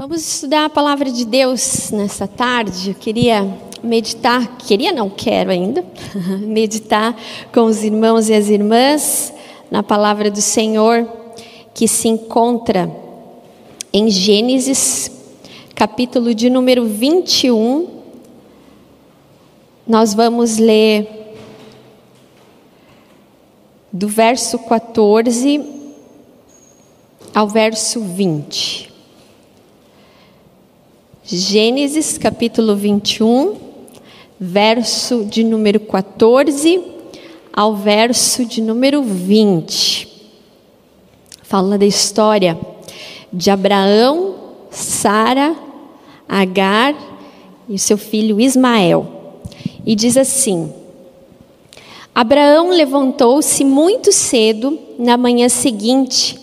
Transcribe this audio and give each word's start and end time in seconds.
Vamos 0.00 0.26
estudar 0.26 0.64
a 0.64 0.70
palavra 0.70 1.12
de 1.12 1.26
Deus 1.26 1.90
nessa 1.90 2.26
tarde. 2.26 2.88
Eu 2.88 2.94
queria 2.94 3.46
meditar, 3.82 4.56
queria 4.56 4.92
não 4.92 5.10
quero 5.10 5.50
ainda, 5.50 5.84
meditar 6.40 7.14
com 7.52 7.64
os 7.64 7.84
irmãos 7.84 8.30
e 8.30 8.32
as 8.32 8.48
irmãs 8.48 9.30
na 9.70 9.82
palavra 9.82 10.30
do 10.30 10.40
Senhor 10.40 11.06
que 11.74 11.86
se 11.86 12.08
encontra 12.08 12.90
em 13.92 14.08
Gênesis, 14.08 15.10
capítulo 15.74 16.34
de 16.34 16.48
número 16.48 16.86
21. 16.86 17.86
Nós 19.86 20.14
vamos 20.14 20.56
ler 20.56 21.36
do 23.92 24.08
verso 24.08 24.58
14 24.60 25.62
ao 27.34 27.46
verso 27.46 28.00
20. 28.00 28.89
Gênesis 31.32 32.18
capítulo 32.18 32.74
21, 32.74 33.54
verso 34.40 35.24
de 35.24 35.44
número 35.44 35.78
14 35.78 36.82
ao 37.52 37.76
verso 37.76 38.44
de 38.44 38.60
número 38.60 39.00
20. 39.00 40.08
Fala 41.44 41.78
da 41.78 41.86
história 41.86 42.58
de 43.32 43.48
Abraão, 43.48 44.34
Sara, 44.72 45.54
Agar 46.28 46.96
e 47.68 47.78
seu 47.78 47.96
filho 47.96 48.40
Ismael. 48.40 49.06
E 49.86 49.94
diz 49.94 50.16
assim: 50.16 50.72
Abraão 52.12 52.70
levantou-se 52.70 53.64
muito 53.64 54.10
cedo 54.10 54.76
na 54.98 55.16
manhã 55.16 55.48
seguinte 55.48 56.36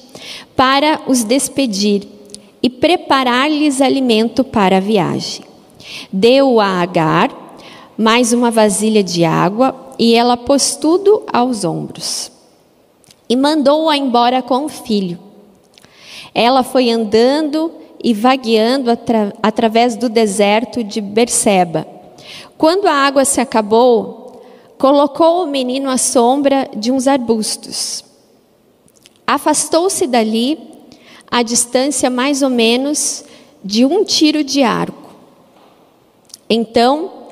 para 0.55 1.01
os 1.07 1.25
despedir 1.25 2.16
e 2.61 2.69
preparar-lhes 2.69 3.81
alimento 3.81 4.43
para 4.43 4.77
a 4.77 4.81
viagem. 4.81 5.45
Deu 6.11 6.59
a 6.59 6.81
Agar 6.81 7.47
mais 7.97 8.31
uma 8.31 8.51
vasilha 8.51 9.03
de 9.03 9.25
água 9.25 9.75
e 9.97 10.13
ela 10.13 10.37
pôs 10.37 10.75
tudo 10.75 11.23
aos 11.31 11.63
ombros. 11.63 12.31
E 13.27 13.35
mandou-a 13.35 13.97
embora 13.97 14.41
com 14.41 14.65
o 14.65 14.69
filho. 14.69 15.19
Ela 16.33 16.61
foi 16.63 16.91
andando 16.91 17.71
e 18.03 18.13
vagueando 18.13 18.91
atra 18.91 19.33
através 19.41 19.95
do 19.95 20.07
deserto 20.07 20.83
de 20.83 21.01
Berseba. 21.01 21.87
Quando 22.57 22.85
a 22.85 22.93
água 22.93 23.25
se 23.25 23.41
acabou, 23.41 24.43
colocou 24.77 25.43
o 25.43 25.47
menino 25.47 25.89
à 25.89 25.97
sombra 25.97 26.69
de 26.75 26.91
uns 26.91 27.07
arbustos. 27.07 28.03
Afastou-se 29.25 30.05
dali 30.05 30.76
a 31.29 31.43
distância 31.43 32.09
mais 32.09 32.41
ou 32.41 32.49
menos 32.49 33.23
de 33.63 33.85
um 33.85 34.03
tiro 34.03 34.43
de 34.43 34.63
arco. 34.63 35.15
Então, 36.49 37.27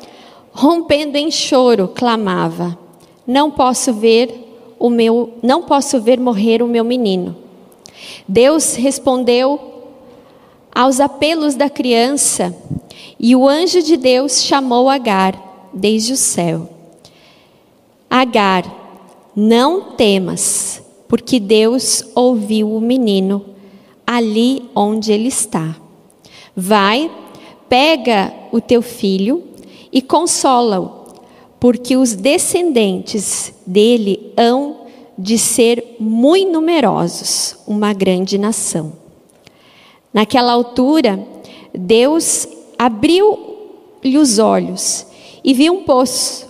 rompendo 0.51 1.17
em 1.17 1.31
choro, 1.31 1.87
clamava: 1.87 2.77
Não 3.25 3.49
posso 3.49 3.93
ver 3.93 4.75
o 4.77 4.89
meu, 4.89 5.33
não 5.41 5.63
posso 5.63 5.99
ver 6.01 6.19
morrer 6.19 6.61
o 6.61 6.67
meu 6.67 6.83
menino. 6.83 7.35
Deus 8.27 8.75
respondeu 8.75 9.73
aos 10.73 10.99
apelos 10.99 11.55
da 11.55 11.69
criança, 11.69 12.53
e 13.17 13.33
o 13.35 13.47
anjo 13.47 13.81
de 13.81 13.95
Deus 13.95 14.43
chamou 14.43 14.89
Agar 14.89 15.69
desde 15.73 16.13
o 16.13 16.17
céu. 16.17 16.69
Agar, 18.09 18.63
não 19.33 19.93
temas, 19.93 20.83
porque 21.07 21.39
Deus 21.39 22.03
ouviu 22.13 22.75
o 22.75 22.81
menino 22.81 23.54
ali 24.05 24.69
onde 24.75 25.11
ele 25.11 25.27
está. 25.27 25.75
Vai, 26.55 27.11
pega 27.67 28.33
o 28.51 28.61
teu 28.61 28.81
filho 28.81 29.43
e 29.91 30.01
consola-o, 30.01 31.13
porque 31.59 31.97
os 31.97 32.13
descendentes 32.13 33.53
dele 33.65 34.33
hão 34.37 34.85
de 35.17 35.37
ser 35.37 35.95
muito 35.99 36.51
numerosos, 36.51 37.57
uma 37.65 37.93
grande 37.93 38.37
nação. 38.37 38.93
Naquela 40.13 40.53
altura, 40.53 41.25
Deus 41.73 42.47
abriu-lhe 42.77 44.17
os 44.17 44.39
olhos 44.39 45.05
e 45.43 45.53
viu 45.53 45.73
um 45.73 45.83
poço. 45.83 46.45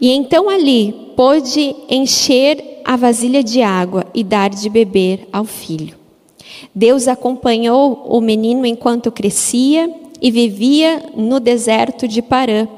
E 0.00 0.10
então 0.10 0.48
ali 0.48 1.12
pôde 1.16 1.74
encher 1.88 2.73
a 2.84 2.96
vasilha 2.96 3.42
de 3.42 3.62
água 3.62 4.06
e 4.14 4.22
dar 4.22 4.50
de 4.50 4.68
beber 4.68 5.28
ao 5.32 5.44
filho. 5.44 5.96
Deus 6.74 7.08
acompanhou 7.08 8.04
o 8.06 8.20
menino 8.20 8.66
enquanto 8.66 9.10
crescia 9.10 9.92
e 10.20 10.30
vivia 10.30 11.10
no 11.16 11.40
deserto 11.40 12.06
de 12.06 12.20
Parã, 12.20 12.68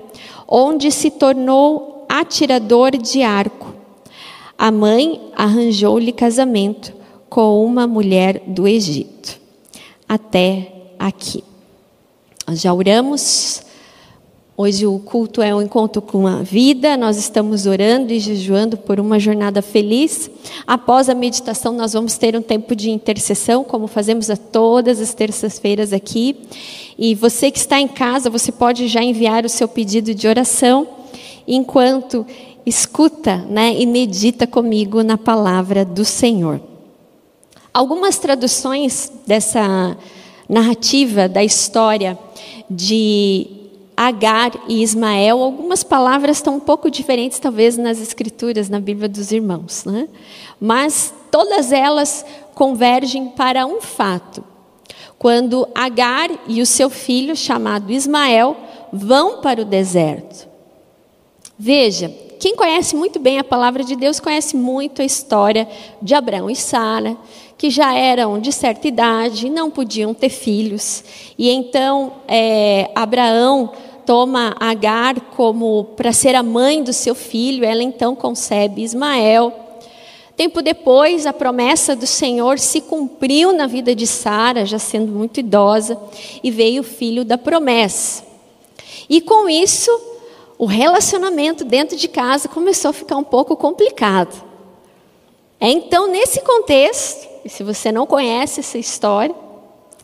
onde 0.48 0.90
se 0.90 1.10
tornou 1.10 2.06
atirador 2.08 2.92
de 2.96 3.22
arco. 3.22 3.74
A 4.56 4.70
mãe 4.70 5.20
arranjou-lhe 5.36 6.12
casamento 6.12 6.94
com 7.28 7.64
uma 7.64 7.86
mulher 7.86 8.42
do 8.46 8.66
Egito. 8.66 9.38
Até 10.08 10.72
aqui. 10.98 11.42
Já 12.52 12.72
oramos 12.72 13.66
Hoje 14.58 14.86
o 14.86 14.98
culto 14.98 15.42
é 15.42 15.54
um 15.54 15.60
encontro 15.60 16.00
com 16.00 16.26
a 16.26 16.36
vida, 16.42 16.96
nós 16.96 17.18
estamos 17.18 17.66
orando 17.66 18.10
e 18.10 18.18
jejuando 18.18 18.78
por 18.78 18.98
uma 18.98 19.18
jornada 19.20 19.60
feliz. 19.60 20.30
Após 20.66 21.10
a 21.10 21.14
meditação, 21.14 21.74
nós 21.74 21.92
vamos 21.92 22.16
ter 22.16 22.34
um 22.34 22.40
tempo 22.40 22.74
de 22.74 22.90
intercessão, 22.90 23.62
como 23.62 23.86
fazemos 23.86 24.30
a 24.30 24.36
todas 24.36 24.98
as 24.98 25.12
terças-feiras 25.12 25.92
aqui. 25.92 26.36
E 26.98 27.14
você 27.14 27.50
que 27.50 27.58
está 27.58 27.78
em 27.78 27.86
casa, 27.86 28.30
você 28.30 28.50
pode 28.50 28.88
já 28.88 29.02
enviar 29.02 29.44
o 29.44 29.48
seu 29.50 29.68
pedido 29.68 30.14
de 30.14 30.26
oração, 30.26 30.88
enquanto 31.46 32.24
escuta 32.64 33.36
né, 33.50 33.74
e 33.78 33.84
medita 33.84 34.46
comigo 34.46 35.02
na 35.02 35.18
palavra 35.18 35.84
do 35.84 36.02
Senhor. 36.02 36.62
Algumas 37.74 38.18
traduções 38.18 39.12
dessa 39.26 39.98
narrativa 40.48 41.28
da 41.28 41.44
história 41.44 42.18
de 42.70 43.66
Agar 43.96 44.52
e 44.68 44.82
Ismael, 44.82 45.42
algumas 45.42 45.82
palavras 45.82 46.36
estão 46.36 46.56
um 46.56 46.60
pouco 46.60 46.90
diferentes, 46.90 47.38
talvez, 47.38 47.76
nas 47.76 47.98
escrituras, 47.98 48.68
na 48.68 48.78
Bíblia 48.78 49.08
dos 49.08 49.32
irmãos, 49.32 49.84
né? 49.84 50.08
mas 50.60 51.14
todas 51.30 51.72
elas 51.72 52.24
convergem 52.54 53.28
para 53.28 53.66
um 53.66 53.80
fato. 53.80 54.44
Quando 55.18 55.66
Agar 55.74 56.30
e 56.46 56.60
o 56.60 56.66
seu 56.66 56.90
filho, 56.90 57.34
chamado 57.34 57.90
Ismael, 57.90 58.56
vão 58.92 59.40
para 59.40 59.62
o 59.62 59.64
deserto. 59.64 60.46
Veja, 61.58 62.12
quem 62.38 62.54
conhece 62.54 62.94
muito 62.94 63.18
bem 63.18 63.38
a 63.38 63.44
palavra 63.44 63.82
de 63.82 63.96
Deus 63.96 64.20
conhece 64.20 64.56
muito 64.56 65.00
a 65.00 65.04
história 65.04 65.66
de 66.02 66.14
Abraão 66.14 66.50
e 66.50 66.56
Sara, 66.56 67.16
que 67.56 67.70
já 67.70 67.94
eram 67.94 68.38
de 68.38 68.52
certa 68.52 68.86
idade, 68.86 69.48
não 69.48 69.70
podiam 69.70 70.12
ter 70.12 70.28
filhos. 70.28 71.02
E 71.38 71.48
então 71.50 72.12
é, 72.28 72.90
Abraão 72.94 73.72
toma 74.06 74.54
Agar 74.58 75.20
como 75.36 75.84
para 75.96 76.12
ser 76.12 76.34
a 76.34 76.42
mãe 76.42 76.82
do 76.82 76.92
seu 76.92 77.14
filho, 77.14 77.64
ela 77.64 77.82
então 77.82 78.14
concebe 78.14 78.82
Ismael. 78.82 79.52
Tempo 80.36 80.62
depois, 80.62 81.26
a 81.26 81.32
promessa 81.32 81.96
do 81.96 82.06
Senhor 82.06 82.58
se 82.58 82.82
cumpriu 82.82 83.52
na 83.52 83.66
vida 83.66 83.94
de 83.94 84.06
Sara, 84.06 84.64
já 84.64 84.78
sendo 84.78 85.10
muito 85.10 85.40
idosa, 85.40 85.98
e 86.42 86.50
veio 86.50 86.82
o 86.82 86.84
filho 86.84 87.24
da 87.24 87.36
promessa. 87.36 88.22
E 89.08 89.20
com 89.20 89.48
isso, 89.48 89.90
o 90.58 90.66
relacionamento 90.66 91.64
dentro 91.64 91.96
de 91.96 92.06
casa 92.06 92.48
começou 92.48 92.90
a 92.90 92.94
ficar 92.94 93.16
um 93.16 93.24
pouco 93.24 93.56
complicado. 93.56 94.44
É 95.58 95.68
então 95.70 96.06
nesse 96.06 96.42
contexto, 96.42 97.26
e 97.44 97.48
se 97.48 97.62
você 97.62 97.90
não 97.90 98.06
conhece 98.06 98.60
essa 98.60 98.76
história, 98.76 99.34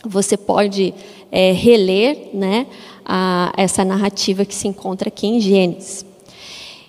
você 0.05 0.37
pode 0.37 0.95
é, 1.31 1.53
reler 1.53 2.31
né, 2.33 2.67
a, 3.05 3.53
essa 3.57 3.85
narrativa 3.85 4.45
que 4.45 4.55
se 4.55 4.69
encontra 4.69 5.09
aqui 5.09 5.27
em 5.27 5.41
Gênesis. 5.41 6.05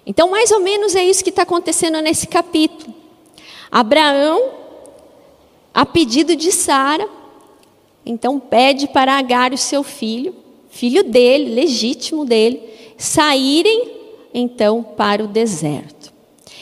Então, 0.06 0.30
mais 0.30 0.51
ou 0.51 0.60
menos 0.60 0.95
é 0.95 1.04
isso 1.04 1.24
que 1.24 1.30
está 1.30 1.44
acontecendo 1.44 2.01
nesse 2.01 2.27
capítulo. 2.27 2.94
Abraão, 3.71 4.51
a 5.74 5.86
pedido 5.86 6.36
de 6.36 6.51
Sara, 6.51 7.07
então 8.06 8.39
pede 8.39 8.88
para 8.88 9.18
Agar, 9.18 9.54
o 9.54 9.57
seu 9.57 9.81
filho, 9.81 10.36
filho 10.69 11.04
dele, 11.04 11.56
legítimo 11.56 12.25
dele, 12.25 12.62
saírem 12.98 13.92
então 14.33 14.83
para 14.83 15.24
o 15.24 15.27
deserto. 15.27 16.12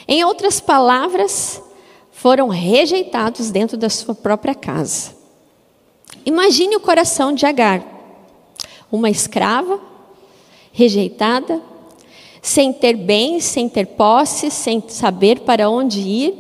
Em 0.07 0.23
outras 0.23 0.59
palavras, 0.59 1.61
foram 2.11 2.49
rejeitados 2.49 3.49
dentro 3.49 3.77
da 3.77 3.89
sua 3.89 4.13
própria 4.13 4.53
casa. 4.53 5.15
Imagine 6.25 6.75
o 6.75 6.79
coração 6.79 7.33
de 7.33 7.45
Agar 7.45 8.00
uma 8.91 9.09
escrava, 9.09 9.79
rejeitada, 10.71 11.61
sem 12.41 12.73
ter 12.73 12.95
bens, 12.95 13.43
sem 13.43 13.69
ter 13.69 13.85
posse, 13.85 14.49
sem 14.49 14.83
saber 14.87 15.41
para 15.41 15.69
onde 15.69 15.99
ir, 15.99 16.33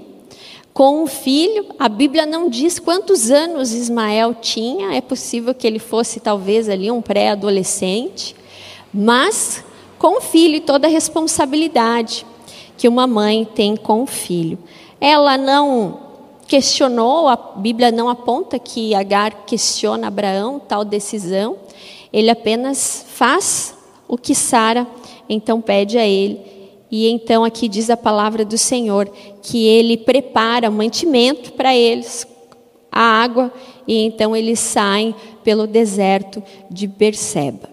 com 0.73 1.03
um 1.03 1.07
filho. 1.07 1.67
A 1.77 1.87
Bíblia 1.87 2.25
não 2.25 2.49
diz 2.49 2.79
quantos 2.79 3.29
anos 3.29 3.73
Ismael 3.73 4.33
tinha, 4.33 4.93
é 4.93 5.01
possível 5.01 5.53
que 5.53 5.67
ele 5.67 5.79
fosse 5.79 6.19
talvez 6.19 6.67
ali 6.67 6.89
um 6.89 7.01
pré-adolescente, 7.01 8.35
mas 8.93 9.63
com 9.99 10.17
o 10.17 10.21
filho 10.21 10.55
e 10.55 10.61
toda 10.61 10.87
a 10.87 10.89
responsabilidade 10.89 12.25
que 12.77 12.87
uma 12.87 13.05
mãe 13.05 13.45
tem 13.45 13.75
com 13.75 14.01
o 14.01 14.07
filho. 14.07 14.57
Ela 14.99 15.37
não 15.37 15.99
questionou, 16.47 17.27
a 17.27 17.35
Bíblia 17.35 17.91
não 17.91 18.09
aponta 18.09 18.57
que 18.57 18.95
Agar 18.95 19.45
questiona 19.45 20.07
Abraão 20.07 20.59
tal 20.59 20.83
decisão, 20.83 21.57
ele 22.11 22.29
apenas 22.29 23.05
faz 23.07 23.75
o 24.07 24.17
que 24.17 24.35
Sara 24.35 24.87
então 25.29 25.61
pede 25.61 25.97
a 25.97 26.05
ele. 26.05 26.39
E 26.91 27.09
então 27.09 27.45
aqui 27.45 27.69
diz 27.69 27.89
a 27.89 27.95
palavra 27.95 28.43
do 28.43 28.57
Senhor 28.57 29.09
que 29.41 29.65
ele 29.65 29.95
prepara 29.95 30.69
mantimento 30.69 31.53
para 31.53 31.73
eles, 31.73 32.27
a 32.91 32.99
água, 32.99 33.51
e 33.87 34.03
então 34.03 34.35
eles 34.35 34.59
saem 34.59 35.15
pelo 35.41 35.65
deserto 35.65 36.43
de 36.69 36.87
Berseba. 36.87 37.69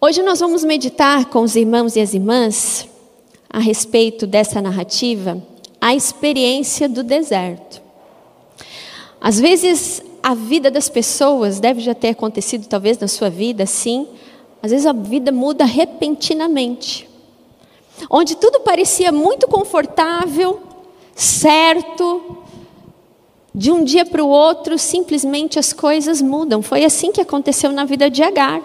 Hoje 0.00 0.22
nós 0.22 0.38
vamos 0.38 0.62
meditar 0.62 1.24
com 1.24 1.40
os 1.40 1.56
irmãos 1.56 1.96
e 1.96 2.00
as 2.00 2.14
irmãs 2.14 2.88
a 3.50 3.58
respeito 3.58 4.26
dessa 4.26 4.62
narrativa, 4.62 5.42
a 5.80 5.94
experiência 5.94 6.88
do 6.88 7.02
deserto. 7.02 7.82
Às 9.20 9.40
vezes 9.40 10.02
a 10.24 10.32
vida 10.34 10.70
das 10.70 10.88
pessoas 10.88 11.60
deve 11.60 11.82
já 11.82 11.94
ter 11.94 12.08
acontecido 12.08 12.66
talvez 12.66 12.96
na 12.96 13.06
sua 13.06 13.28
vida, 13.28 13.66
sim. 13.66 14.08
Às 14.62 14.70
vezes 14.70 14.86
a 14.86 14.92
vida 14.94 15.30
muda 15.30 15.66
repentinamente. 15.66 17.06
Onde 18.08 18.34
tudo 18.34 18.60
parecia 18.60 19.12
muito 19.12 19.46
confortável, 19.46 20.62
certo, 21.14 22.38
de 23.54 23.70
um 23.70 23.84
dia 23.84 24.06
para 24.06 24.24
o 24.24 24.28
outro, 24.30 24.78
simplesmente 24.78 25.58
as 25.58 25.74
coisas 25.74 26.22
mudam. 26.22 26.62
Foi 26.62 26.86
assim 26.86 27.12
que 27.12 27.20
aconteceu 27.20 27.70
na 27.70 27.84
vida 27.84 28.08
de 28.08 28.22
Agar. 28.22 28.62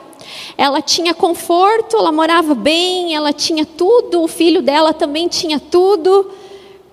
Ela 0.57 0.81
tinha 0.81 1.13
conforto, 1.13 1.97
ela 1.97 2.13
morava 2.13 2.55
bem, 2.55 3.13
ela 3.13 3.33
tinha 3.33 3.65
tudo, 3.65 4.23
o 4.23 4.29
filho 4.29 4.61
dela 4.61 4.93
também 4.93 5.27
tinha 5.27 5.59
tudo. 5.59 6.31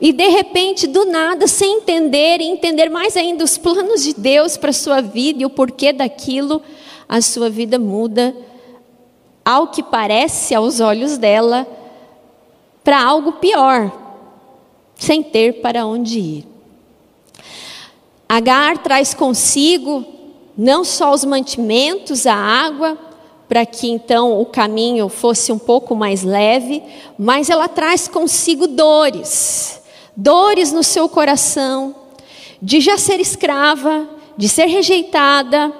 E 0.01 0.13
de 0.13 0.29
repente, 0.29 0.87
do 0.87 1.07
nada, 1.07 1.47
sem 1.47 1.79
entender 1.79 2.41
e 2.41 2.45
entender 2.45 2.91
mais 2.91 3.17
ainda 3.17 3.45
os 3.45 3.57
planos 3.57 4.03
de 4.03 4.13
Deus 4.13 4.57
para 4.57 4.71
a 4.71 4.75
sua 4.75 5.01
vida 5.01 5.43
e 5.43 5.47
o 5.47 5.51
porquê 5.51 5.93
daquilo, 5.93 6.63
a 7.09 7.21
sua 7.21 7.49
vida 7.49 7.79
muda, 7.79 8.37
ao 9.45 9.69
que 9.69 9.83
parece 9.83 10.55
aos 10.55 10.81
olhos 10.81 11.17
dela, 11.17 11.67
para 12.85 13.03
algo 13.03 13.33
pior, 13.33 13.91
sem 14.97 15.23
ter 15.23 15.61
para 15.61 15.87
onde 15.87 16.19
ir. 16.19 16.47
Agar 18.29 18.79
traz 18.79 19.15
consigo 19.15 20.05
não 20.57 20.85
só 20.85 21.13
os 21.13 21.25
mantimentos, 21.25 22.27
a 22.27 22.35
água, 22.35 22.99
para 23.49 23.65
que 23.65 23.89
então 23.89 24.41
o 24.41 24.47
caminho 24.47 25.09
fosse 25.09 25.53
um 25.53 25.59
pouco 25.59 25.95
mais 25.95 26.23
leve, 26.23 26.83
mas 27.19 27.49
ela 27.49 27.69
traz 27.69 28.09
consigo 28.09 28.67
dores, 28.67 29.81
dores 30.17 30.73
no 30.73 30.83
seu 30.83 31.09
coração, 31.09 31.95
de 32.61 32.81
já 32.81 32.97
ser 32.97 33.21
escrava, 33.21 34.09
de 34.37 34.49
ser 34.49 34.67
rejeitada, 34.67 35.73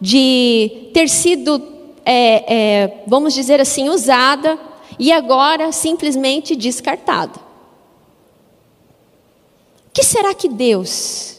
de 0.00 0.90
ter 0.92 1.08
sido, 1.08 1.62
é, 2.04 2.54
é, 2.54 3.04
vamos 3.06 3.34
dizer 3.34 3.60
assim, 3.60 3.88
usada 3.88 4.58
e 4.98 5.12
agora 5.12 5.70
simplesmente 5.72 6.56
descartada. 6.56 7.38
O 9.86 9.90
que 9.92 10.04
será 10.04 10.34
que 10.34 10.48
Deus 10.48 11.38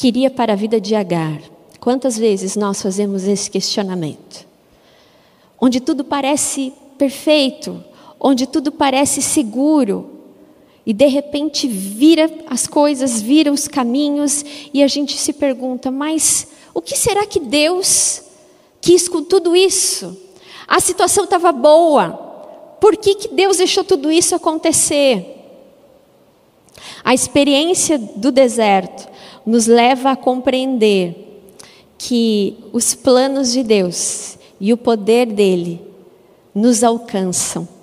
queria 0.00 0.30
para 0.30 0.54
a 0.54 0.56
vida 0.56 0.80
de 0.80 0.94
Agar. 0.94 1.42
Quantas 1.78 2.16
vezes 2.16 2.56
nós 2.56 2.80
fazemos 2.80 3.24
esse 3.24 3.50
questionamento? 3.50 4.46
Onde 5.60 5.78
tudo 5.78 6.02
parece 6.02 6.72
perfeito, 6.96 7.84
onde 8.18 8.46
tudo 8.46 8.72
parece 8.72 9.20
seguro, 9.20 10.19
e 10.90 10.92
de 10.92 11.06
repente 11.06 11.68
vira 11.68 12.28
as 12.48 12.66
coisas, 12.66 13.22
vira 13.22 13.52
os 13.52 13.68
caminhos, 13.68 14.44
e 14.74 14.82
a 14.82 14.88
gente 14.88 15.16
se 15.16 15.32
pergunta: 15.32 15.88
mas 15.88 16.48
o 16.74 16.82
que 16.82 16.98
será 16.98 17.24
que 17.24 17.38
Deus 17.38 18.22
quis 18.80 19.08
com 19.08 19.22
tudo 19.22 19.54
isso? 19.54 20.20
A 20.66 20.80
situação 20.80 21.22
estava 21.22 21.52
boa, 21.52 22.10
por 22.80 22.96
que, 22.96 23.14
que 23.14 23.28
Deus 23.28 23.58
deixou 23.58 23.84
tudo 23.84 24.10
isso 24.10 24.34
acontecer? 24.34 25.24
A 27.04 27.14
experiência 27.14 27.96
do 27.96 28.32
deserto 28.32 29.08
nos 29.46 29.68
leva 29.68 30.10
a 30.10 30.16
compreender 30.16 31.40
que 31.98 32.56
os 32.72 32.96
planos 32.96 33.52
de 33.52 33.62
Deus 33.62 34.36
e 34.60 34.72
o 34.72 34.76
poder 34.76 35.26
dele 35.26 35.80
nos 36.52 36.82
alcançam. 36.82 37.79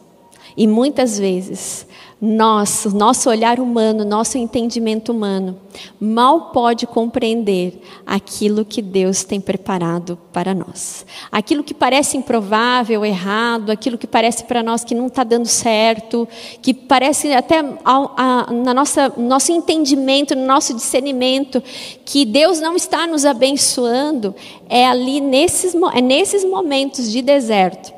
E 0.58 0.66
muitas 0.66 1.20
vezes 1.20 1.86
nosso, 2.20 2.90
nosso 2.96 3.30
olhar 3.30 3.60
humano, 3.60 4.04
nosso 4.04 4.40
entendimento 4.40 5.12
humano, 5.12 5.56
mal 6.00 6.50
pode 6.50 6.88
compreender 6.88 7.80
aquilo 8.08 8.66
que 8.66 8.82
Deus 8.82 9.24
tem 9.24 9.40
preparado 9.40 10.18
para 10.34 10.56
nós. 10.56 11.06
Aquilo 11.32 11.64
que 11.64 11.76
parece 11.76 12.18
improvável, 12.18 13.06
errado, 13.06 13.70
aquilo 13.70 14.00
que 14.00 14.08
parece 14.08 14.46
para 14.46 14.64
nós 14.64 14.84
que 14.84 14.96
não 14.96 15.06
está 15.06 15.24
dando 15.24 15.46
certo, 15.46 16.28
que 16.60 16.74
parece 16.74 17.32
até 17.34 17.60
a, 17.86 18.48
a, 18.48 18.52
na 18.52 18.74
nossa 18.74 19.14
nosso 19.16 19.52
entendimento, 19.52 20.36
no 20.36 20.46
nosso 20.48 20.74
discernimento, 20.74 21.62
que 22.04 22.26
Deus 22.26 22.60
não 22.60 22.76
está 22.76 23.06
nos 23.06 23.26
abençoando, 23.26 24.34
é 24.68 24.88
ali 24.88 25.22
nesses, 25.22 25.76
é 25.94 26.02
nesses 26.02 26.44
momentos 26.44 27.12
de 27.12 27.22
deserto 27.22 27.97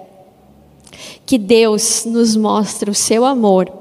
que 1.30 1.38
Deus 1.38 2.06
nos 2.06 2.36
mostra 2.36 2.90
o 2.90 2.96
seu 2.96 3.24
amor 3.24 3.72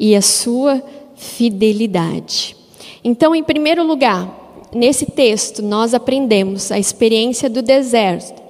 e 0.00 0.16
a 0.16 0.22
sua 0.22 0.82
fidelidade. 1.14 2.56
Então, 3.04 3.34
em 3.34 3.44
primeiro 3.44 3.84
lugar, 3.84 4.66
nesse 4.72 5.04
texto, 5.04 5.60
nós 5.60 5.92
aprendemos 5.92 6.72
a 6.72 6.78
experiência 6.78 7.50
do 7.50 7.60
deserto, 7.60 8.42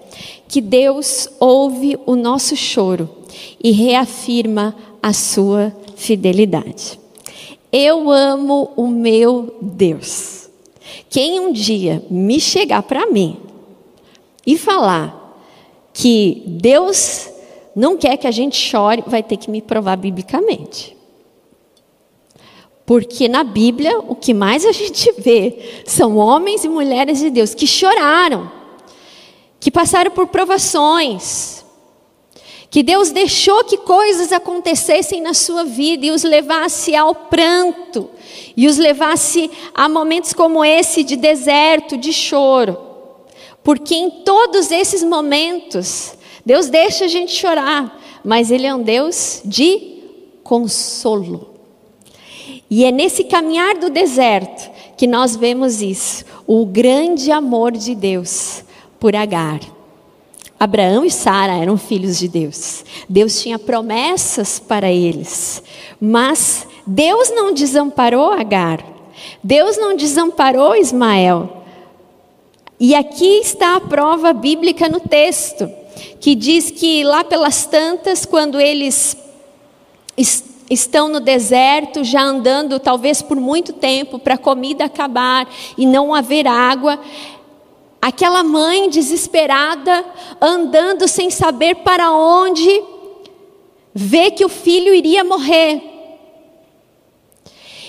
que 0.46 0.60
Deus 0.60 1.28
ouve 1.40 1.98
o 2.06 2.14
nosso 2.14 2.54
choro 2.54 3.10
e 3.60 3.72
reafirma 3.72 4.72
a 5.02 5.12
sua 5.12 5.74
fidelidade. 5.96 7.00
Eu 7.72 8.08
amo 8.08 8.70
o 8.76 8.86
meu 8.86 9.56
Deus. 9.60 10.48
Quem 11.10 11.40
um 11.40 11.52
dia 11.52 12.04
me 12.08 12.38
chegar 12.38 12.84
para 12.84 13.10
mim 13.10 13.36
e 14.46 14.56
falar 14.56 15.42
que 15.92 16.44
Deus 16.46 17.33
não 17.74 17.96
quer 17.96 18.16
que 18.16 18.26
a 18.26 18.30
gente 18.30 18.56
chore, 18.56 19.02
vai 19.06 19.22
ter 19.22 19.36
que 19.36 19.50
me 19.50 19.60
provar 19.60 19.96
biblicamente. 19.96 20.96
Porque 22.86 23.28
na 23.28 23.42
Bíblia, 23.42 23.98
o 24.00 24.14
que 24.14 24.34
mais 24.34 24.64
a 24.64 24.72
gente 24.72 25.12
vê 25.18 25.82
são 25.86 26.16
homens 26.16 26.64
e 26.64 26.68
mulheres 26.68 27.18
de 27.18 27.30
Deus 27.30 27.54
que 27.54 27.66
choraram, 27.66 28.50
que 29.58 29.70
passaram 29.70 30.10
por 30.10 30.26
provações, 30.28 31.64
que 32.70 32.82
Deus 32.82 33.10
deixou 33.10 33.64
que 33.64 33.78
coisas 33.78 34.32
acontecessem 34.32 35.20
na 35.20 35.32
sua 35.32 35.64
vida 35.64 36.06
e 36.06 36.10
os 36.10 36.24
levasse 36.24 36.94
ao 36.94 37.14
pranto, 37.14 38.10
e 38.56 38.66
os 38.66 38.78
levasse 38.78 39.50
a 39.74 39.88
momentos 39.88 40.32
como 40.32 40.64
esse 40.64 41.02
de 41.02 41.16
deserto, 41.16 41.96
de 41.96 42.12
choro. 42.12 42.76
Porque 43.62 43.94
em 43.94 44.10
todos 44.10 44.70
esses 44.70 45.02
momentos, 45.02 46.13
Deus 46.44 46.68
deixa 46.68 47.06
a 47.06 47.08
gente 47.08 47.32
chorar, 47.32 48.00
mas 48.24 48.50
Ele 48.50 48.66
é 48.66 48.74
um 48.74 48.82
Deus 48.82 49.40
de 49.44 50.02
consolo. 50.42 51.54
E 52.70 52.84
é 52.84 52.92
nesse 52.92 53.24
caminhar 53.24 53.76
do 53.76 53.88
deserto 53.88 54.70
que 54.96 55.06
nós 55.06 55.36
vemos 55.36 55.80
isso, 55.80 56.24
o 56.46 56.66
grande 56.66 57.30
amor 57.32 57.72
de 57.72 57.94
Deus 57.94 58.62
por 59.00 59.16
Agar. 59.16 59.60
Abraão 60.58 61.04
e 61.04 61.10
Sara 61.10 61.56
eram 61.56 61.76
filhos 61.76 62.18
de 62.18 62.28
Deus. 62.28 62.84
Deus 63.08 63.40
tinha 63.40 63.58
promessas 63.58 64.58
para 64.58 64.90
eles. 64.90 65.62
Mas 66.00 66.66
Deus 66.86 67.30
não 67.30 67.52
desamparou 67.52 68.32
Agar. 68.32 68.84
Deus 69.42 69.76
não 69.76 69.96
desamparou 69.96 70.76
Ismael. 70.76 71.64
E 72.78 72.94
aqui 72.94 73.40
está 73.40 73.76
a 73.76 73.80
prova 73.80 74.32
bíblica 74.32 74.88
no 74.88 75.00
texto 75.00 75.68
que 76.24 76.34
diz 76.34 76.70
que 76.70 77.04
lá 77.04 77.22
pelas 77.22 77.66
tantas, 77.66 78.24
quando 78.24 78.58
eles 78.58 79.14
estão 80.70 81.06
no 81.06 81.20
deserto, 81.20 82.02
já 82.02 82.22
andando 82.22 82.80
talvez 82.80 83.20
por 83.20 83.36
muito 83.38 83.74
tempo 83.74 84.18
para 84.18 84.32
a 84.32 84.38
comida 84.38 84.86
acabar 84.86 85.46
e 85.76 85.84
não 85.84 86.14
haver 86.14 86.46
água, 86.46 86.98
aquela 88.00 88.42
mãe 88.42 88.88
desesperada, 88.88 90.02
andando 90.40 91.06
sem 91.06 91.28
saber 91.28 91.74
para 91.84 92.10
onde, 92.10 92.82
vê 93.92 94.30
que 94.30 94.46
o 94.46 94.48
filho 94.48 94.94
iria 94.94 95.22
morrer. 95.22 95.93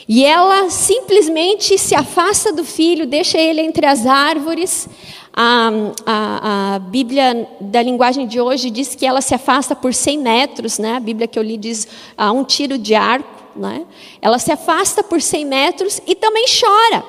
E 0.08 0.24
ela 0.24 0.70
simplesmente 0.70 1.78
se 1.78 1.96
afasta 1.96 2.54
do 2.54 2.64
filho, 2.64 3.08
deixa 3.08 3.40
ele 3.40 3.62
entre 3.62 3.86
as 3.86 4.06
árvores. 4.06 4.88
A, 5.34 5.70
a, 6.06 6.76
a, 6.76 6.80
Bíblia 6.80 7.50
da 7.60 7.82
linguagem 7.82 8.28
de 8.28 8.40
hoje 8.40 8.70
diz 8.70 8.96
que 8.96 9.06
ela 9.06 9.20
se 9.20 9.34
afasta 9.34 9.76
por 9.76 9.94
100 9.94 10.20
metros, 10.20 10.80
né? 10.80 10.96
a 10.96 11.00
Bíblia 11.00 11.28
que 11.28 11.38
eu 11.38 11.44
li 11.44 11.58
diz 11.58 11.88
a 12.16 12.32
um 12.32 12.44
tiro 12.44 12.78
de 12.78 12.94
arco. 12.94 13.44
Né? 13.56 13.86
Ela 14.22 14.38
se 14.38 14.52
afasta 14.52 15.04
por 15.04 15.22
100 15.22 15.46
metros 15.46 16.02
e 16.06 16.14
também 16.14 16.46
chora. 16.48 17.04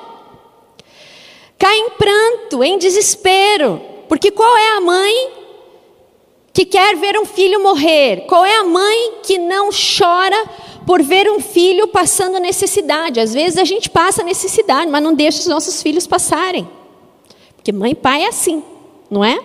Cai 1.57 1.77
em 1.77 1.89
pranto, 1.91 2.63
em 2.63 2.77
desespero, 2.77 3.81
porque 4.09 4.31
qual 4.31 4.57
é 4.57 4.77
a 4.77 4.81
mãe 4.81 5.46
que 6.57 6.65
quer 6.65 6.95
ver 6.95 7.15
um 7.19 7.23
filho 7.23 7.61
morrer? 7.61 8.25
Qual 8.25 8.43
é 8.43 8.57
a 8.57 8.63
mãe 8.63 9.19
que 9.21 9.37
não 9.37 9.69
chora 9.69 10.49
por 10.87 11.03
ver 11.03 11.29
um 11.29 11.39
filho 11.39 11.87
passando 11.87 12.39
necessidade? 12.39 13.19
Às 13.19 13.31
vezes 13.31 13.59
a 13.59 13.63
gente 13.63 13.91
passa 13.91 14.23
necessidade, 14.23 14.89
mas 14.89 15.03
não 15.03 15.13
deixa 15.13 15.37
os 15.37 15.45
nossos 15.45 15.83
filhos 15.83 16.07
passarem. 16.07 16.67
Porque 17.55 17.71
mãe 17.71 17.91
e 17.91 17.95
pai 17.95 18.23
é 18.23 18.29
assim, 18.29 18.63
não 19.07 19.23
é? 19.23 19.39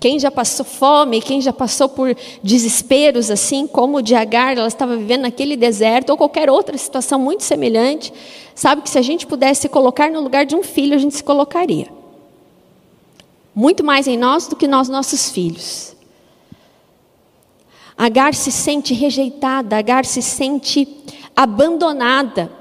Quem 0.00 0.18
já 0.18 0.30
passou 0.30 0.64
fome, 0.64 1.20
quem 1.20 1.42
já 1.42 1.52
passou 1.52 1.90
por 1.90 2.16
desesperos 2.42 3.30
assim, 3.30 3.66
como 3.66 3.98
o 3.98 4.02
de 4.02 4.14
Agar, 4.14 4.56
ela 4.56 4.68
estava 4.68 4.96
vivendo 4.96 5.22
naquele 5.22 5.58
deserto, 5.58 6.08
ou 6.08 6.16
qualquer 6.16 6.48
outra 6.48 6.78
situação 6.78 7.18
muito 7.18 7.44
semelhante, 7.44 8.14
sabe 8.54 8.80
que 8.80 8.88
se 8.88 8.98
a 8.98 9.02
gente 9.02 9.26
pudesse 9.26 9.68
colocar 9.68 10.10
no 10.10 10.22
lugar 10.22 10.46
de 10.46 10.56
um 10.56 10.62
filho, 10.62 10.94
a 10.94 10.98
gente 10.98 11.16
se 11.16 11.22
colocaria. 11.22 11.95
Muito 13.58 13.82
mais 13.82 14.06
em 14.06 14.18
nós 14.18 14.46
do 14.46 14.54
que 14.54 14.68
nós, 14.68 14.86
nossos 14.86 15.30
filhos. 15.30 15.96
Agar 17.96 18.34
se 18.34 18.52
sente 18.52 18.92
rejeitada, 18.92 19.78
Agar 19.78 20.04
se 20.04 20.20
sente 20.20 20.86
abandonada, 21.34 22.52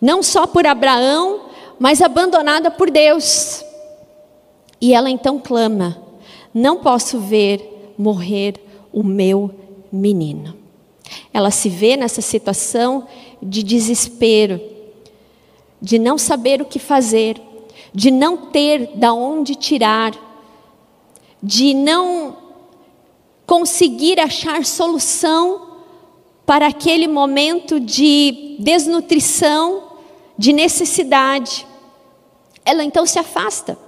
não 0.00 0.22
só 0.22 0.46
por 0.46 0.66
Abraão, 0.66 1.42
mas 1.78 2.00
abandonada 2.00 2.70
por 2.70 2.90
Deus. 2.90 3.62
E 4.80 4.94
ela 4.94 5.10
então 5.10 5.38
clama: 5.38 6.02
Não 6.54 6.78
posso 6.78 7.20
ver 7.20 7.92
morrer 7.98 8.54
o 8.90 9.02
meu 9.02 9.54
menino. 9.92 10.56
Ela 11.34 11.50
se 11.50 11.68
vê 11.68 11.98
nessa 11.98 12.22
situação 12.22 13.06
de 13.42 13.62
desespero, 13.62 14.58
de 15.82 15.98
não 15.98 16.16
saber 16.16 16.62
o 16.62 16.64
que 16.64 16.78
fazer, 16.78 17.38
de 17.92 18.10
não 18.10 18.38
ter 18.38 18.96
da 18.96 19.12
onde 19.12 19.54
tirar, 19.54 20.29
de 21.42 21.74
não 21.74 22.36
conseguir 23.46 24.20
achar 24.20 24.64
solução 24.64 25.68
para 26.46 26.66
aquele 26.66 27.06
momento 27.06 27.78
de 27.80 28.56
desnutrição, 28.58 29.84
de 30.36 30.52
necessidade. 30.52 31.66
Ela 32.64 32.84
então 32.84 33.06
se 33.06 33.18
afasta. 33.18 33.78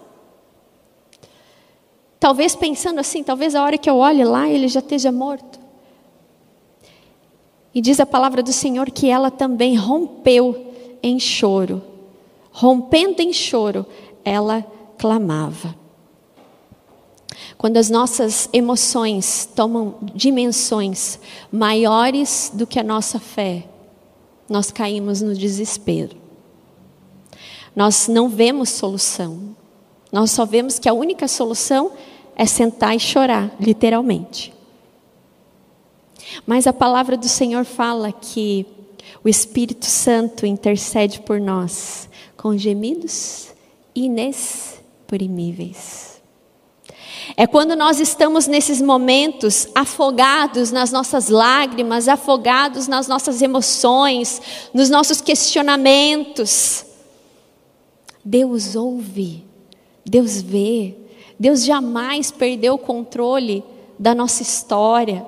Talvez 2.19 2.55
pensando 2.55 3.01
assim, 3.01 3.23
talvez 3.23 3.55
a 3.55 3.63
hora 3.63 3.77
que 3.77 3.91
eu 3.91 3.97
olhe 3.97 4.25
lá 4.25 4.49
ele 4.49 4.69
já 4.69 4.81
esteja 4.81 5.11
morto. 5.11 5.59
E 7.75 7.81
diz 7.81 7.99
a 7.99 8.07
palavra 8.07 8.43
do 8.43 8.53
Senhor 8.53 8.91
que 8.91 9.09
ela 9.09 9.31
também 9.31 9.75
rompeu 9.75 10.73
em 11.03 11.19
choro. 11.19 11.83
Rompendo 12.53 13.23
em 13.23 13.33
choro, 13.33 13.87
ela 14.25 14.65
clamava. 14.99 15.82
Quando 17.57 17.77
as 17.77 17.91
nossas 17.91 18.49
emoções 18.53 19.49
tomam 19.55 19.97
dimensões 20.15 21.19
maiores 21.51 22.51
do 22.53 22.67
que 22.67 22.79
a 22.79 22.83
nossa 22.83 23.19
fé, 23.19 23.65
nós 24.49 24.71
caímos 24.71 25.23
no 25.23 25.35
desespero. 25.35 26.17
Nós 27.75 28.09
não 28.09 28.29
vemos 28.29 28.69
solução. 28.69 29.57
Nós 30.11 30.31
só 30.31 30.45
vemos 30.45 30.79
que 30.79 30.89
a 30.89 30.93
única 30.93 31.27
solução 31.27 31.93
é 32.37 32.45
sentar 32.45 32.95
e 32.95 33.01
chorar, 33.01 33.51
literalmente. 33.59 34.53
Mas 36.47 36.67
a 36.67 36.73
palavra 36.73 37.17
do 37.17 37.29
Senhor 37.29 37.65
fala 37.65 38.13
que 38.13 38.67
o 39.25 39.29
Espírito 39.29 39.87
Santo 39.87 40.47
intercede 40.47 41.21
por 41.21 41.41
nós 41.41 42.09
com 42.37 42.57
gemidos 42.57 43.49
inexprimíveis. 43.95 46.12
É 47.37 47.47
quando 47.47 47.75
nós 47.75 48.01
estamos 48.01 48.47
nesses 48.47 48.81
momentos 48.81 49.69
afogados 49.75 50.71
nas 50.71 50.91
nossas 50.93 51.29
lágrimas, 51.29 52.09
afogados 52.09 52.89
nas 52.89 53.09
nossas 53.09 53.43
emoções, 53.43 54.41
nos 54.73 54.91
nossos 54.91 55.21
questionamentos. 55.21 56.85
Deus 58.25 58.77
ouve, 58.77 59.45
Deus 60.05 60.41
vê, 60.41 60.95
Deus 61.39 61.65
jamais 61.65 62.31
perdeu 62.31 62.75
o 62.75 62.79
controle 62.79 63.65
da 63.99 64.15
nossa 64.15 64.43
história. 64.43 65.27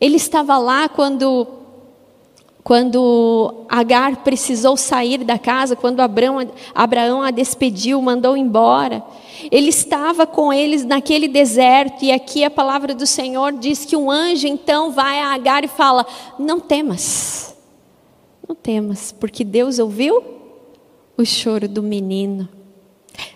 Ele 0.00 0.16
estava 0.16 0.56
lá 0.56 0.88
quando 0.88 1.59
quando 2.70 3.64
Agar 3.68 4.18
precisou 4.18 4.76
sair 4.76 5.24
da 5.24 5.36
casa, 5.36 5.74
quando 5.74 5.98
Abraão, 5.98 6.52
Abraão 6.72 7.20
a 7.20 7.32
despediu, 7.32 8.00
mandou 8.00 8.36
embora. 8.36 9.02
Ele 9.50 9.70
estava 9.70 10.24
com 10.24 10.52
eles 10.52 10.84
naquele 10.84 11.26
deserto, 11.26 12.04
e 12.04 12.12
aqui 12.12 12.44
a 12.44 12.50
palavra 12.50 12.94
do 12.94 13.08
Senhor 13.08 13.54
diz 13.54 13.84
que 13.84 13.96
um 13.96 14.08
anjo 14.08 14.46
então 14.46 14.92
vai 14.92 15.18
a 15.18 15.34
Agar 15.34 15.64
e 15.64 15.66
fala: 15.66 16.06
Não 16.38 16.60
temas, 16.60 17.56
não 18.48 18.54
temas, 18.54 19.10
porque 19.18 19.42
Deus 19.42 19.80
ouviu 19.80 20.22
o 21.18 21.24
choro 21.24 21.66
do 21.66 21.82
menino, 21.82 22.48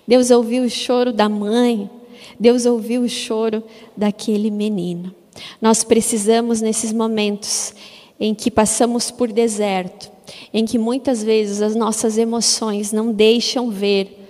Deus 0.06 0.30
ouviu 0.30 0.62
o 0.62 0.70
choro 0.70 1.12
da 1.12 1.28
mãe, 1.28 1.90
Deus 2.38 2.66
ouviu 2.66 3.02
o 3.02 3.08
choro 3.08 3.64
daquele 3.96 4.48
menino. 4.48 5.12
Nós 5.60 5.82
precisamos, 5.82 6.60
nesses 6.60 6.92
momentos, 6.92 7.74
em 8.18 8.35
que 8.35 8.50
passamos 8.50 9.11
por 9.11 9.33
deserto, 9.33 10.11
em 10.52 10.64
que 10.64 10.78
muitas 10.78 11.23
vezes 11.23 11.61
as 11.61 11.75
nossas 11.75 12.16
emoções 12.16 12.92
não 12.92 13.12
deixam 13.12 13.71
ver 13.71 14.21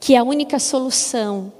que 0.00 0.16
a 0.16 0.22
única 0.22 0.58
solução 0.58 1.52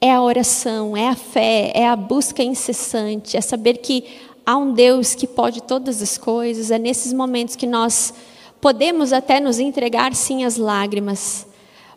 é 0.00 0.12
a 0.12 0.22
oração, 0.22 0.96
é 0.96 1.08
a 1.08 1.14
fé, 1.14 1.72
é 1.74 1.86
a 1.86 1.94
busca 1.94 2.42
incessante, 2.42 3.36
é 3.36 3.40
saber 3.40 3.78
que 3.78 4.04
há 4.46 4.56
um 4.56 4.72
Deus 4.72 5.14
que 5.14 5.26
pode 5.26 5.62
todas 5.62 6.00
as 6.00 6.16
coisas. 6.16 6.70
É 6.70 6.78
nesses 6.78 7.12
momentos 7.12 7.54
que 7.54 7.66
nós 7.66 8.14
podemos 8.60 9.12
até 9.12 9.40
nos 9.40 9.58
entregar 9.58 10.14
sim 10.14 10.44
às 10.44 10.56
lágrimas, 10.56 11.46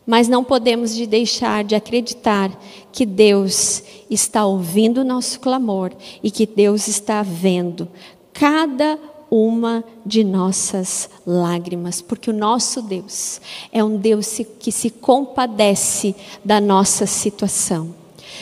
mas 0.06 0.28
não 0.28 0.44
podemos 0.44 0.94
de 0.96 1.08
deixar 1.08 1.64
de 1.64 1.76
acreditar 1.76 2.52
que 2.92 3.06
Deus 3.06 3.84
está 4.10 4.46
ouvindo 4.46 5.02
o 5.02 5.06
nosso 5.06 5.40
clamor 5.40 5.92
e 6.22 6.30
que 6.30 6.46
Deus 6.46 6.88
está 6.88 7.22
vendo 7.24 7.88
cada 8.34 9.00
uma 9.30 9.84
de 10.06 10.24
nossas 10.24 11.10
lágrimas, 11.26 12.02
porque 12.02 12.30
o 12.30 12.34
nosso 12.34 12.84
Deus 12.84 13.42
é 13.72 13.84
um 13.84 13.98
Deus 13.98 14.40
que 14.60 14.72
se 14.72 14.92
compadece 14.92 16.16
da 16.46 16.62
nossa 16.62 17.08
situação. 17.08 17.96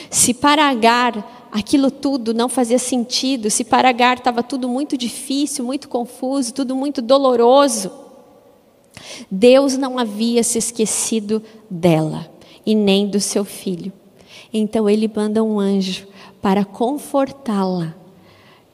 Se 0.09 0.33
para 0.33 0.67
Agar 0.67 1.49
aquilo 1.51 1.89
tudo 1.89 2.33
não 2.33 2.49
fazia 2.49 2.79
sentido, 2.79 3.49
se 3.49 3.63
para 3.63 3.87
Agar 3.87 4.17
estava 4.17 4.43
tudo 4.43 4.67
muito 4.67 4.97
difícil, 4.97 5.63
muito 5.63 5.87
confuso, 5.87 6.53
tudo 6.53 6.75
muito 6.75 7.01
doloroso, 7.01 7.89
Deus 9.29 9.77
não 9.77 9.97
havia 9.97 10.43
se 10.43 10.57
esquecido 10.57 11.41
dela 11.69 12.29
e 12.65 12.75
nem 12.75 13.07
do 13.07 13.19
seu 13.19 13.43
filho. 13.43 13.91
Então 14.53 14.89
ele 14.89 15.09
manda 15.13 15.43
um 15.43 15.59
anjo 15.59 16.07
para 16.41 16.65
confortá-la, 16.65 17.95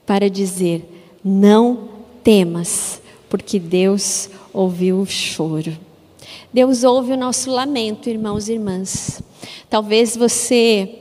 para 0.06 0.28
dizer: 0.28 1.18
Não 1.24 1.88
temas, 2.22 3.00
porque 3.28 3.58
Deus 3.58 4.28
ouviu 4.52 5.00
o 5.00 5.06
choro. 5.06 5.76
Deus 6.52 6.82
ouve 6.82 7.12
o 7.12 7.16
nosso 7.16 7.50
lamento, 7.50 8.08
irmãos 8.08 8.48
e 8.48 8.54
irmãs. 8.54 9.22
Talvez 9.68 10.16
você 10.16 10.98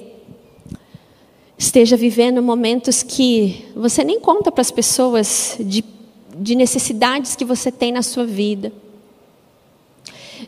esteja 1.58 1.98
vivendo 1.98 2.44
momentos 2.44 3.02
que 3.02 3.66
você 3.76 4.04
nem 4.04 4.20
conta 4.20 4.52
para 4.52 4.62
as 4.62 4.70
pessoas 4.70 5.56
de, 5.60 5.84
de 6.38 6.54
necessidades 6.54 7.36
que 7.36 7.44
você 7.44 7.72
tem 7.72 7.92
na 7.92 8.04
sua 8.04 8.26
vida 8.26 8.72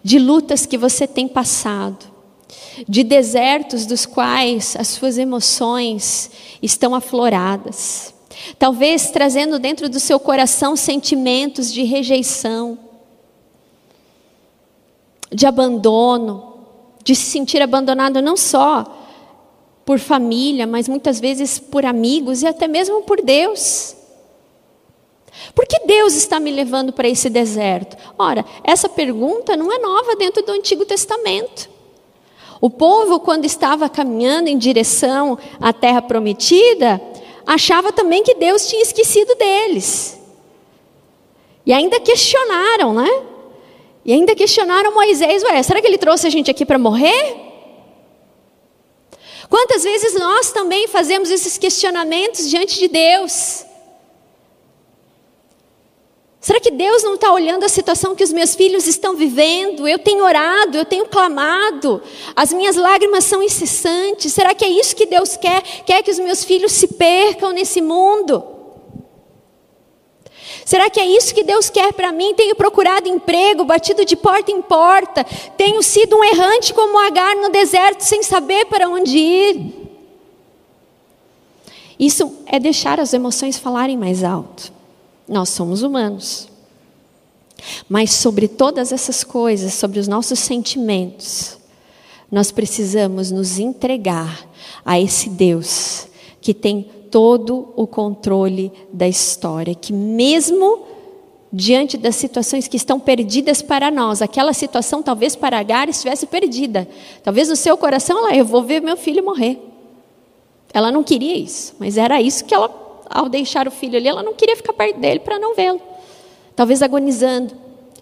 de 0.04 0.20
lutas 0.20 0.66
que 0.66 0.78
você 0.78 1.08
tem 1.08 1.28
passado, 1.28 2.06
de 2.88 3.04
desertos 3.04 3.86
dos 3.86 4.06
quais 4.06 4.76
as 4.78 4.88
suas 4.88 5.18
emoções 5.18 6.32
estão 6.62 6.96
afloradas. 6.96 8.14
Talvez 8.58 9.12
trazendo 9.12 9.60
dentro 9.60 9.90
do 9.90 10.00
seu 10.00 10.20
coração 10.20 10.76
sentimentos 10.76 11.74
de 11.74 11.84
rejeição, 11.84 12.78
de 15.32 15.46
abandono, 15.46 16.54
de 17.04 17.16
se 17.16 17.26
sentir 17.26 17.62
abandonado 17.62 18.22
não 18.22 18.38
só 18.38 18.98
por 19.86 20.00
família, 20.00 20.68
mas 20.68 20.88
muitas 20.88 21.20
vezes 21.20 21.60
por 21.60 21.86
amigos 21.86 22.44
e 22.44 22.48
até 22.48 22.68
mesmo 22.68 23.02
por 23.02 23.22
Deus. 23.22 23.96
Por 25.54 25.66
que 25.66 25.80
Deus 25.86 26.14
está 26.16 26.40
me 26.40 26.52
levando 26.52 26.92
para 26.92 27.08
esse 27.08 27.30
deserto? 27.30 27.98
Ora, 28.18 28.46
essa 28.64 28.88
pergunta 28.88 29.56
não 29.56 29.72
é 29.72 29.80
nova 29.80 30.16
dentro 30.16 30.44
do 30.44 30.52
Antigo 30.52 30.86
Testamento. 30.86 31.70
O 32.62 32.70
povo, 32.70 33.20
quando 33.20 33.46
estava 33.46 33.88
caminhando 33.88 34.50
em 34.50 34.58
direção 34.58 35.38
à 35.62 35.72
terra 35.72 36.02
prometida, 36.02 37.02
achava 37.46 37.92
também 37.92 38.22
que 38.22 38.36
Deus 38.36 38.68
tinha 38.68 38.82
esquecido 38.82 39.34
deles. 39.36 40.20
E 41.66 41.72
ainda 41.72 42.00
questionaram, 42.00 42.94
né? 42.94 43.24
E 44.04 44.12
ainda 44.12 44.36
questionaram 44.36 44.94
Moisés: 44.94 45.44
Ué, 45.44 45.64
será 45.64 45.82
que 45.82 45.88
ele 45.88 45.98
trouxe 45.98 46.28
a 46.28 46.30
gente 46.30 46.52
aqui 46.52 46.66
para 46.66 46.78
morrer? 46.78 47.48
Quantas 49.50 49.84
vezes 49.84 50.14
nós 50.14 50.52
também 50.52 50.88
fazemos 50.88 51.32
esses 51.32 51.58
questionamentos 51.58 52.50
diante 52.50 52.78
de 52.78 52.88
Deus? 52.88 53.66
Será 56.42 56.60
que 56.60 56.72
Deus 56.72 57.04
não 57.04 57.16
está 57.16 57.34
olhando 57.34 57.66
a 57.66 57.70
situação 57.70 58.16
que 58.16 58.24
os 58.24 58.32
meus 58.32 58.56
filhos 58.56 58.88
estão 58.88 59.14
vivendo? 59.14 59.86
Eu 59.86 60.00
tenho 60.00 60.24
orado, 60.24 60.78
eu 60.78 60.86
tenho 60.86 61.06
clamado, 61.06 62.02
as 62.34 62.54
minhas 62.54 62.78
lágrimas 62.78 63.26
são 63.26 63.44
incessantes. 63.44 64.32
Será 64.32 64.54
que 64.54 64.64
é 64.64 64.70
isso 64.70 64.96
que 64.96 65.06
Deus 65.06 65.36
quer? 65.36 65.62
Quer 65.86 66.02
que 66.02 66.12
os 66.12 66.20
meus 66.20 66.46
filhos 66.46 66.72
se 66.72 66.88
percam 66.88 67.52
nesse 67.52 67.82
mundo? 67.82 68.42
Será 70.64 70.90
que 70.90 71.00
é 71.00 71.06
isso 71.06 71.36
que 71.36 71.44
Deus 71.44 71.70
quer 71.70 71.92
para 71.92 72.12
mim? 72.12 72.34
Tenho 72.34 72.56
procurado 72.56 73.10
emprego, 73.10 73.66
batido 73.66 74.06
de 74.06 74.16
porta 74.16 74.50
em 74.50 74.62
porta, 74.62 75.26
tenho 75.58 75.84
sido 75.84 76.16
um 76.16 76.24
errante 76.24 76.74
como 76.74 76.98
Agar 77.00 77.36
no 77.36 77.50
deserto, 77.50 78.02
sem 78.02 78.24
saber 78.24 78.66
para 78.66 78.88
onde 78.88 79.18
ir. 79.18 79.74
Isso 82.00 82.34
é 82.46 82.60
deixar 82.60 82.98
as 83.00 83.14
emoções 83.14 83.58
falarem 83.58 83.98
mais 83.98 84.24
alto. 84.24 84.79
Nós 85.30 85.50
somos 85.50 85.84
humanos. 85.84 86.50
Mas 87.88 88.12
sobre 88.12 88.48
todas 88.48 88.92
essas 88.92 89.24
coisas, 89.24 89.74
sobre 89.74 90.00
os 90.00 90.08
nossos 90.08 90.40
sentimentos, 90.40 91.58
nós 92.32 92.52
precisamos 92.52 93.32
nos 93.32 93.60
entregar 93.60 94.48
a 94.84 95.00
esse 95.00 95.30
Deus 95.30 96.08
que 96.42 96.54
tem 96.54 96.90
todo 97.12 97.70
o 97.76 97.86
controle 97.86 98.72
da 98.94 99.08
história, 99.08 99.76
que 99.76 99.92
mesmo 99.92 100.88
diante 101.52 101.98
das 101.98 102.16
situações 102.16 102.68
que 102.68 102.78
estão 102.78 103.00
perdidas 103.00 103.62
para 103.62 103.90
nós, 103.90 104.22
aquela 104.22 104.54
situação 104.54 105.02
talvez 105.02 105.36
para 105.36 105.58
Agar 105.58 105.90
estivesse 105.90 106.28
perdida. 106.28 106.88
Talvez 107.24 107.50
no 107.50 107.56
seu 107.56 107.76
coração 107.76 108.20
ela, 108.20 108.36
eu 108.36 108.46
vou 108.46 108.64
ver 108.64 108.82
meu 108.82 108.96
filho 108.96 109.24
morrer. 109.24 109.60
Ela 110.72 110.92
não 110.92 111.04
queria 111.04 111.36
isso, 111.36 111.76
mas 111.80 111.98
era 111.98 112.22
isso 112.22 112.46
que 112.46 112.54
ela 112.54 112.89
ao 113.10 113.28
deixar 113.28 113.68
o 113.68 113.72
filho 113.72 113.98
ali, 113.98 114.08
ela 114.08 114.24
não 114.24 114.34
queria 114.34 114.56
ficar 114.56 114.74
perto 114.74 115.00
dele 115.00 115.20
para 115.20 115.40
não 115.40 115.56
vê-lo. 115.56 115.82
Talvez 116.56 116.82
agonizando, 116.82 117.56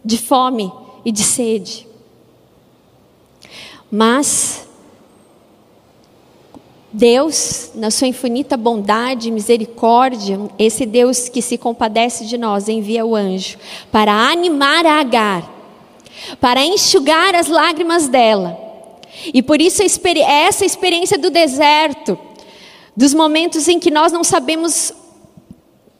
de 0.04 0.18
fome 0.18 0.72
e 1.06 1.12
de 1.12 1.24
sede. 1.24 1.88
Mas 3.90 4.68
Deus, 6.92 7.72
na 7.76 7.92
sua 7.92 8.08
infinita 8.08 8.58
bondade 8.58 9.28
e 9.28 9.32
misericórdia, 9.32 10.40
esse 10.58 10.86
Deus 10.86 11.30
que 11.30 11.42
se 11.42 11.58
compadece 11.58 12.26
de 12.26 12.38
nós, 12.38 12.68
envia 12.68 13.06
o 13.06 13.16
anjo 13.16 13.58
para 13.92 14.12
animar 14.12 14.86
a 14.86 15.00
Agar, 15.00 15.48
para 16.42 16.66
enxugar 16.66 17.36
as 17.36 17.48
lágrimas 17.48 18.08
dela. 18.08 18.58
E 19.34 19.44
por 19.44 19.62
isso 19.62 19.84
essa 19.84 20.66
experiência 20.66 21.18
do 21.18 21.30
deserto, 21.30 22.18
dos 22.98 23.14
momentos 23.14 23.68
em 23.68 23.80
que 23.80 23.92
nós 23.92 24.12
não 24.12 24.24
sabemos 24.24 24.92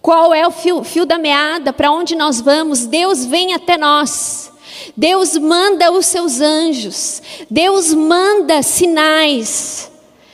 qual 0.02 0.34
é 0.34 0.48
o 0.48 0.52
fio, 0.52 0.84
fio 0.84 1.06
da 1.06 1.20
meada, 1.20 1.72
para 1.72 1.92
onde 1.92 2.16
nós 2.16 2.42
vamos, 2.42 2.88
Deus 2.88 3.24
vem 3.24 3.54
até 3.54 3.78
nós. 3.78 4.52
Deus 4.96 5.38
manda 5.38 5.92
os 5.92 6.08
seus 6.08 6.42
anjos, 6.42 7.22
Deus 7.52 7.94
manda 7.94 8.64
sinais, 8.64 9.92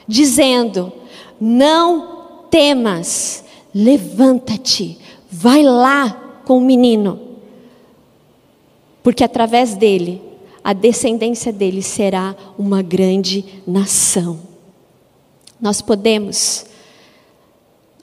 dizendo: 0.08 0.92
não 1.40 2.46
temas, 2.50 3.44
levanta-te, 3.76 4.98
vai 5.30 5.64
lá 5.64 6.42
com 6.46 6.58
o 6.58 6.62
menino, 6.62 7.20
porque 9.02 9.24
através 9.24 9.76
dele, 9.76 10.22
a 10.64 10.72
descendência 10.72 11.52
dele 11.52 11.82
será 11.82 12.36
uma 12.58 12.82
grande 12.82 13.62
nação. 13.68 14.53
Nós 15.64 15.82
podemos 15.82 16.66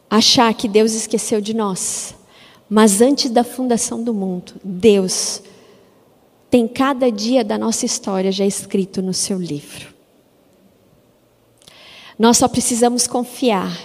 achar 0.08 0.54
que 0.54 0.66
Deus 0.66 0.94
esqueceu 0.94 1.42
de 1.42 1.52
nós, 1.52 2.14
mas 2.70 3.02
antes 3.02 3.30
da 3.30 3.44
fundação 3.44 4.02
do 4.02 4.14
mundo, 4.14 4.54
Deus 4.64 5.42
tem 6.48 6.66
cada 6.66 7.12
dia 7.12 7.44
da 7.44 7.58
nossa 7.58 7.84
história 7.84 8.32
já 8.32 8.46
escrito 8.46 9.02
no 9.02 9.12
seu 9.12 9.38
livro. 9.38 9.92
Nós 12.18 12.38
só 12.38 12.48
precisamos 12.48 13.06
confiar, 13.06 13.78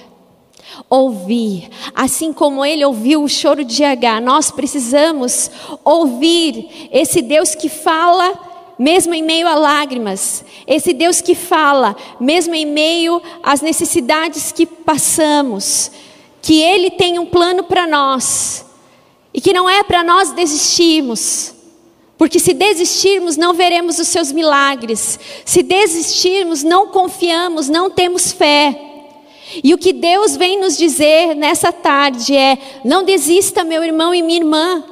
ouvir, 0.89 1.69
assim 1.93 2.31
como 2.31 2.63
ele 2.63 2.85
ouviu 2.85 3.23
o 3.23 3.29
choro 3.29 3.65
de 3.65 3.83
Agar, 3.83 4.21
nós 4.21 4.51
precisamos 4.51 5.51
ouvir 5.83 6.87
esse 6.93 7.21
Deus 7.21 7.53
que 7.53 7.67
fala 7.67 8.44
mesmo 8.77 9.13
em 9.13 9.23
meio 9.23 9.47
a 9.47 9.55
lágrimas, 9.55 10.43
esse 10.67 10.93
Deus 10.93 11.21
que 11.21 11.33
fala, 11.33 11.95
mesmo 12.19 12.53
em 12.53 12.65
meio 12.65 13.21
às 13.41 13.61
necessidades 13.61 14.51
que 14.51 14.65
passamos, 14.65 15.91
que 16.41 16.61
Ele 16.61 16.91
tem 16.91 17.17
um 17.17 17.25
plano 17.25 17.63
para 17.63 17.87
nós, 17.87 18.65
e 19.33 19.41
que 19.41 19.53
não 19.53 19.69
é 19.69 19.83
para 19.83 20.03
nós 20.03 20.31
desistirmos, 20.31 21.53
porque 22.17 22.39
se 22.39 22.53
desistirmos, 22.53 23.35
não 23.35 23.53
veremos 23.53 23.99
os 23.99 24.07
seus 24.07 24.31
milagres, 24.31 25.19
se 25.43 25.61
desistirmos, 25.61 26.63
não 26.63 26.87
confiamos, 26.87 27.67
não 27.67 27.89
temos 27.89 28.31
fé. 28.31 28.81
E 29.63 29.73
o 29.73 29.77
que 29.77 29.93
Deus 29.93 30.35
vem 30.35 30.59
nos 30.59 30.77
dizer 30.77 31.35
nessa 31.35 31.71
tarde 31.71 32.35
é: 32.35 32.57
não 32.83 33.03
desista, 33.03 33.63
meu 33.63 33.83
irmão 33.83 34.13
e 34.13 34.21
minha 34.21 34.39
irmã. 34.39 34.83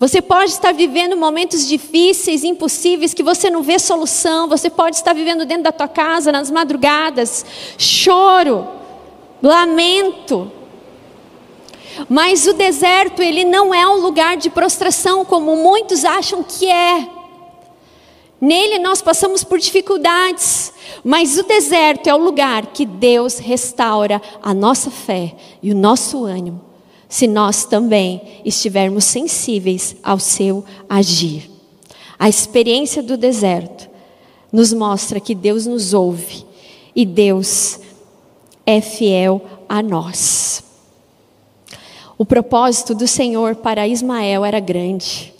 Você 0.00 0.22
pode 0.22 0.52
estar 0.52 0.72
vivendo 0.72 1.14
momentos 1.14 1.68
difíceis, 1.68 2.42
impossíveis, 2.42 3.12
que 3.12 3.22
você 3.22 3.50
não 3.50 3.62
vê 3.62 3.78
solução. 3.78 4.48
Você 4.48 4.70
pode 4.70 4.96
estar 4.96 5.12
vivendo 5.12 5.44
dentro 5.44 5.64
da 5.64 5.72
tua 5.72 5.88
casa, 5.88 6.32
nas 6.32 6.50
madrugadas, 6.50 7.44
choro, 7.76 8.66
lamento. 9.42 10.50
Mas 12.08 12.46
o 12.46 12.54
deserto, 12.54 13.20
ele 13.20 13.44
não 13.44 13.74
é 13.74 13.86
um 13.86 14.00
lugar 14.00 14.38
de 14.38 14.48
prostração 14.48 15.22
como 15.22 15.54
muitos 15.54 16.02
acham 16.02 16.42
que 16.42 16.66
é. 16.66 17.06
Nele 18.40 18.78
nós 18.78 19.02
passamos 19.02 19.44
por 19.44 19.58
dificuldades, 19.58 20.72
mas 21.04 21.36
o 21.36 21.42
deserto 21.42 22.06
é 22.06 22.14
o 22.14 22.24
lugar 22.24 22.68
que 22.68 22.86
Deus 22.86 23.36
restaura 23.36 24.22
a 24.42 24.54
nossa 24.54 24.90
fé 24.90 25.36
e 25.62 25.70
o 25.70 25.74
nosso 25.74 26.24
ânimo 26.24 26.69
se 27.10 27.26
nós 27.26 27.64
também 27.64 28.40
estivermos 28.44 29.04
sensíveis 29.04 29.96
ao 30.00 30.20
seu 30.20 30.64
agir. 30.88 31.50
A 32.16 32.28
experiência 32.28 33.02
do 33.02 33.16
deserto 33.16 33.90
nos 34.52 34.72
mostra 34.72 35.18
que 35.18 35.34
Deus 35.34 35.66
nos 35.66 35.92
ouve 35.92 36.46
e 36.94 37.04
Deus 37.04 37.80
é 38.64 38.80
fiel 38.80 39.42
a 39.68 39.82
nós. 39.82 40.62
O 42.16 42.24
propósito 42.24 42.94
do 42.94 43.08
Senhor 43.08 43.56
para 43.56 43.88
Ismael 43.88 44.44
era 44.44 44.60
grande. 44.60 45.34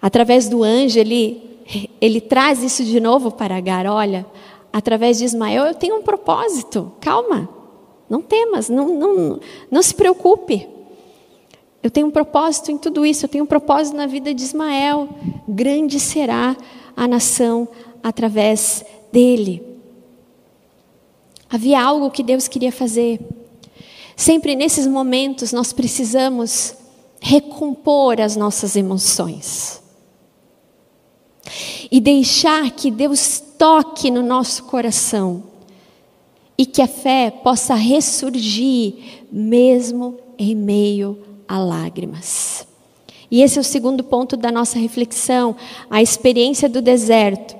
Através 0.00 0.48
do 0.48 0.62
anjo, 0.62 0.98
ele, 0.98 1.42
ele 2.00 2.22
traz 2.22 2.62
isso 2.62 2.82
de 2.84 3.00
novo 3.00 3.30
para 3.30 3.56
Agar. 3.56 3.86
Olha, 3.86 4.24
através 4.72 5.18
de 5.18 5.24
Ismael 5.24 5.66
eu 5.66 5.74
tenho 5.74 5.96
um 5.96 6.02
propósito. 6.02 6.92
Calma, 7.00 7.55
não 8.08 8.22
temas, 8.22 8.68
não, 8.68 8.88
não, 8.88 9.40
não 9.70 9.82
se 9.82 9.94
preocupe. 9.94 10.68
Eu 11.82 11.90
tenho 11.90 12.06
um 12.06 12.10
propósito 12.10 12.70
em 12.70 12.78
tudo 12.78 13.06
isso, 13.06 13.24
eu 13.24 13.28
tenho 13.28 13.44
um 13.44 13.46
propósito 13.46 13.96
na 13.96 14.06
vida 14.06 14.34
de 14.34 14.42
Ismael. 14.42 15.08
Grande 15.48 16.00
será 16.00 16.56
a 16.96 17.06
nação 17.06 17.68
através 18.02 18.84
dele. 19.12 19.62
Havia 21.48 21.80
algo 21.82 22.10
que 22.10 22.22
Deus 22.22 22.48
queria 22.48 22.72
fazer. 22.72 23.20
Sempre 24.16 24.56
nesses 24.56 24.86
momentos 24.86 25.52
nós 25.52 25.72
precisamos 25.72 26.74
recompor 27.20 28.20
as 28.20 28.34
nossas 28.34 28.76
emoções. 28.76 29.82
E 31.90 32.00
deixar 32.00 32.70
que 32.72 32.90
Deus 32.90 33.40
toque 33.56 34.10
no 34.10 34.22
nosso 34.22 34.64
coração 34.64 35.44
e 36.58 36.64
que 36.64 36.80
a 36.80 36.86
fé 36.86 37.30
possa 37.30 37.74
ressurgir 37.74 38.94
mesmo 39.30 40.18
em 40.38 40.54
meio 40.54 41.18
a 41.46 41.58
lágrimas. 41.58 42.66
E 43.30 43.42
esse 43.42 43.58
é 43.58 43.60
o 43.60 43.64
segundo 43.64 44.04
ponto 44.04 44.36
da 44.36 44.52
nossa 44.52 44.78
reflexão. 44.78 45.56
A 45.90 46.00
experiência 46.00 46.68
do 46.68 46.80
deserto 46.80 47.56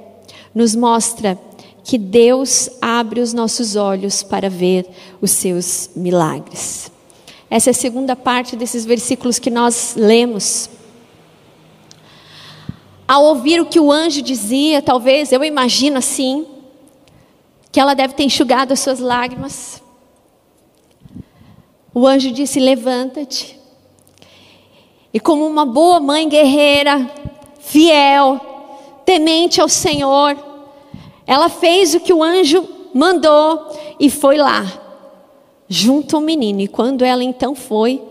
nos 0.55 0.75
mostra 0.75 1.39
que 1.85 1.99
Deus 1.99 2.71
abre 2.81 3.21
os 3.21 3.33
nossos 3.33 3.77
olhos 3.77 4.23
para 4.23 4.49
ver 4.49 4.87
os 5.21 5.31
seus 5.31 5.91
milagres. 5.95 6.91
Essa 7.49 7.71
é 7.71 7.73
a 7.73 7.75
segunda 7.75 8.17
parte 8.17 8.57
desses 8.57 8.85
versículos 8.85 9.39
que 9.39 9.51
nós 9.51 9.95
lemos. 9.97 10.69
Ao 13.07 13.25
ouvir 13.25 13.61
o 13.61 13.67
que 13.67 13.79
o 13.79 13.93
anjo 13.93 14.21
dizia, 14.21 14.83
talvez, 14.83 15.31
eu 15.31 15.45
imagino 15.45 15.99
assim, 15.99 16.45
que 17.77 17.81
ela 17.81 17.93
deve 17.93 18.15
ter 18.15 18.25
enxugado 18.25 18.73
as 18.73 18.81
suas 18.81 19.01
lágrimas. 19.01 19.83
O 21.93 22.07
anjo 22.07 22.31
disse: 22.33 22.59
Levanta-te. 22.59 23.61
E 25.13 25.21
como 25.21 25.47
uma 25.47 25.67
boa 25.67 26.01
mãe 26.01 26.27
guerreira, 26.27 27.07
fiel, 27.61 28.41
temente 29.05 29.61
ao 29.61 29.69
Senhor, 29.69 30.39
ela 31.27 31.51
fez 31.51 31.95
o 31.95 32.01
que 32.01 32.15
o 32.15 32.23
anjo 32.23 32.67
mandou 32.95 33.71
e 34.01 34.09
foi 34.09 34.39
lá, 34.39 34.65
junto 35.69 36.17
ao 36.17 36.23
menino. 36.23 36.63
E 36.63 36.69
quando 36.69 37.05
ela 37.05 37.23
então 37.23 37.55
foi, 37.55 38.03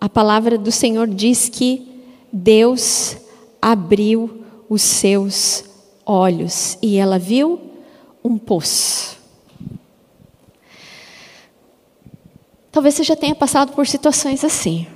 a 0.00 0.08
palavra 0.08 0.56
do 0.56 0.70
Senhor 0.70 1.08
diz 1.08 1.48
que 1.48 2.04
Deus 2.32 3.16
abriu 3.60 4.44
os 4.70 4.80
seus 4.80 5.64
olhos 6.06 6.78
e 6.80 6.98
ela 6.98 7.18
viu 7.18 7.71
um 8.24 8.38
poço. 8.38 9.18
Talvez 12.70 12.94
você 12.94 13.04
já 13.04 13.14
tenha 13.14 13.34
passado 13.34 13.72
por 13.72 13.86
situações 13.86 14.44
assim. 14.44 14.86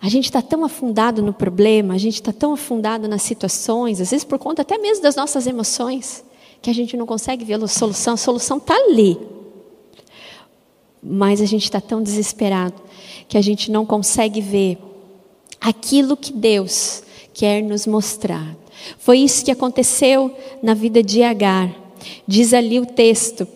A 0.00 0.08
gente 0.08 0.26
está 0.26 0.40
tão 0.40 0.64
afundado 0.64 1.22
no 1.22 1.32
problema, 1.32 1.94
a 1.94 1.98
gente 1.98 2.14
está 2.14 2.32
tão 2.32 2.52
afundado 2.52 3.08
nas 3.08 3.22
situações, 3.22 4.00
às 4.00 4.10
vezes 4.10 4.24
por 4.24 4.38
conta 4.38 4.62
até 4.62 4.78
mesmo 4.78 5.02
das 5.02 5.16
nossas 5.16 5.46
emoções, 5.46 6.24
que 6.62 6.70
a 6.70 6.72
gente 6.72 6.96
não 6.96 7.06
consegue 7.06 7.44
ver 7.44 7.62
a 7.62 7.68
solução. 7.68 8.14
A 8.14 8.16
solução 8.16 8.58
está 8.58 8.74
ali. 8.74 9.18
Mas 11.02 11.40
a 11.40 11.44
gente 11.44 11.64
está 11.64 11.80
tão 11.80 12.02
desesperado 12.02 12.80
que 13.28 13.36
a 13.36 13.42
gente 13.42 13.70
não 13.70 13.84
consegue 13.84 14.40
ver 14.40 14.78
aquilo 15.60 16.16
que 16.16 16.32
Deus 16.32 17.02
quer 17.34 17.62
nos 17.62 17.86
mostrar. 17.86 18.56
Foi 18.98 19.18
isso 19.18 19.44
que 19.44 19.50
aconteceu 19.50 20.34
na 20.62 20.74
vida 20.74 21.02
de 21.02 21.22
Agar. 21.22 21.70
Diz 22.26 22.52
ali 22.52 22.78
o 22.78 22.86
texto 22.86 23.46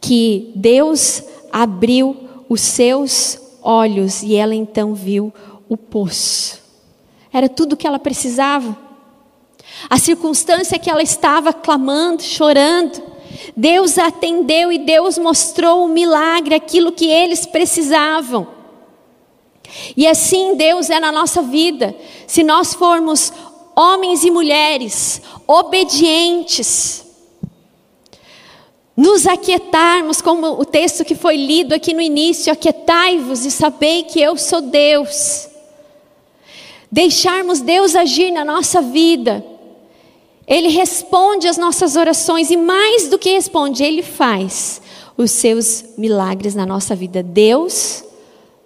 que 0.00 0.52
Deus 0.56 1.22
abriu 1.52 2.16
os 2.48 2.60
seus 2.60 3.38
olhos 3.62 4.22
e 4.22 4.34
ela 4.34 4.54
então 4.54 4.94
viu 4.94 5.32
o 5.68 5.76
poço. 5.76 6.60
Era 7.32 7.48
tudo 7.48 7.74
o 7.74 7.76
que 7.76 7.86
ela 7.86 7.98
precisava. 7.98 8.76
A 9.88 9.98
circunstância 9.98 10.78
que 10.78 10.90
ela 10.90 11.02
estava 11.02 11.52
clamando, 11.52 12.22
chorando, 12.22 13.02
Deus 13.56 13.96
atendeu 13.98 14.70
e 14.70 14.78
Deus 14.78 15.16
mostrou 15.18 15.84
o 15.84 15.88
milagre, 15.88 16.54
aquilo 16.54 16.92
que 16.92 17.06
eles 17.06 17.46
precisavam. 17.46 18.46
E 19.96 20.06
assim 20.06 20.56
Deus 20.56 20.90
é 20.90 21.00
na 21.00 21.10
nossa 21.10 21.42
vida. 21.42 21.94
Se 22.26 22.42
nós 22.42 22.74
formos 22.74 23.32
homens 23.76 24.24
e 24.24 24.30
mulheres 24.30 25.22
obedientes, 25.46 27.04
nos 28.96 29.26
aquietarmos, 29.26 30.20
como 30.20 30.60
o 30.60 30.64
texto 30.64 31.04
que 31.04 31.14
foi 31.14 31.36
lido 31.36 31.74
aqui 31.74 31.94
no 31.94 32.00
início, 32.00 32.52
aquietai-vos 32.52 33.44
e 33.46 33.50
sabei 33.50 34.02
que 34.02 34.20
eu 34.20 34.36
sou 34.36 34.60
Deus. 34.60 35.48
Deixarmos 36.90 37.60
Deus 37.60 37.96
agir 37.96 38.30
na 38.30 38.44
nossa 38.44 38.82
vida. 38.82 39.44
Ele 40.46 40.68
responde 40.68 41.48
às 41.48 41.56
nossas 41.56 41.96
orações 41.96 42.50
e 42.50 42.56
mais 42.56 43.08
do 43.08 43.18
que 43.18 43.30
responde, 43.30 43.82
ele 43.82 44.02
faz 44.02 44.82
os 45.16 45.30
seus 45.30 45.84
milagres 45.96 46.54
na 46.54 46.66
nossa 46.66 46.94
vida. 46.94 47.22
Deus 47.22 48.04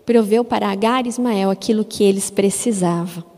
proveu 0.05 0.45
para 0.45 0.71
Agar 0.71 1.07
e 1.07 1.09
Ismael 1.09 1.51
aquilo 1.51 1.85
que 1.85 2.03
eles 2.03 2.31
precisavam. 2.31 3.36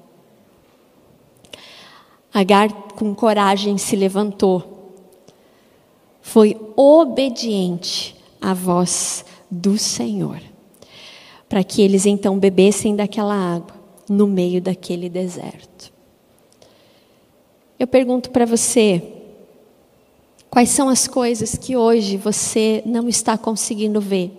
Agar, 2.32 2.70
com 2.92 3.14
coragem, 3.14 3.78
se 3.78 3.96
levantou 3.96 4.78
foi 6.28 6.60
obediente 6.76 8.14
à 8.38 8.52
voz 8.52 9.24
do 9.50 9.78
Senhor, 9.78 10.38
para 11.48 11.64
que 11.64 11.80
eles 11.80 12.04
então 12.04 12.38
bebessem 12.38 12.94
daquela 12.94 13.34
água 13.34 13.74
no 14.06 14.26
meio 14.26 14.60
daquele 14.60 15.08
deserto. 15.08 15.90
Eu 17.78 17.86
pergunto 17.86 18.30
para 18.30 18.44
você, 18.44 19.02
quais 20.50 20.68
são 20.68 20.90
as 20.90 21.08
coisas 21.08 21.54
que 21.56 21.78
hoje 21.78 22.18
você 22.18 22.82
não 22.84 23.08
está 23.08 23.38
conseguindo 23.38 23.98
ver? 23.98 24.30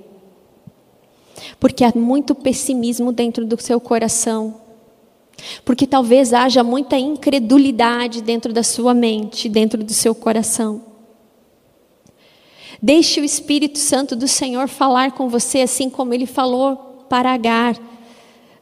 Porque 1.59 1.83
há 1.83 1.91
muito 1.95 2.35
pessimismo 2.35 3.11
dentro 3.11 3.47
do 3.47 3.59
seu 3.59 3.81
coração. 3.81 4.61
Porque 5.63 5.85
talvez 5.87 6.33
haja 6.33 6.63
muita 6.63 6.97
incredulidade 6.97 8.21
dentro 8.21 8.51
da 8.53 8.63
sua 8.63 8.93
mente, 8.93 9.49
dentro 9.49 9.83
do 9.83 9.93
seu 9.93 10.13
coração. 10.15 10.83
Deixe 12.81 13.19
o 13.19 13.23
Espírito 13.23 13.77
Santo 13.77 14.15
do 14.15 14.27
Senhor 14.27 14.67
falar 14.67 15.11
com 15.11 15.27
você, 15.27 15.61
assim 15.61 15.89
como 15.89 16.13
ele 16.13 16.25
falou 16.25 17.05
para 17.09 17.33
Agar. 17.33 17.75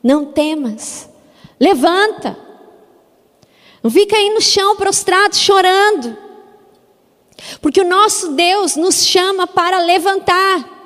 Não 0.02 0.26
temas, 0.26 1.10
levanta. 1.60 2.38
Não 3.84 3.92
fica 3.92 4.16
aí 4.16 4.30
no 4.32 4.42
chão 4.42 4.76
prostrado 4.76 5.36
chorando. 5.36 6.18
Porque 7.62 7.82
o 7.82 7.88
nosso 7.88 8.34
Deus 8.34 8.76
nos 8.76 9.06
chama 9.06 9.46
para 9.46 9.80
levantar. 9.80 10.78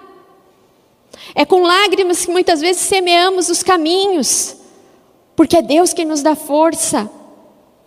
É 1.33 1.45
com 1.45 1.61
lágrimas 1.61 2.25
que 2.25 2.31
muitas 2.31 2.59
vezes 2.59 2.81
semeamos 2.81 3.49
os 3.49 3.63
caminhos, 3.63 4.57
porque 5.41 5.57
é 5.57 5.61
Deus 5.63 5.91
quem 5.91 6.05
nos 6.05 6.21
dá 6.21 6.35
força 6.35 7.09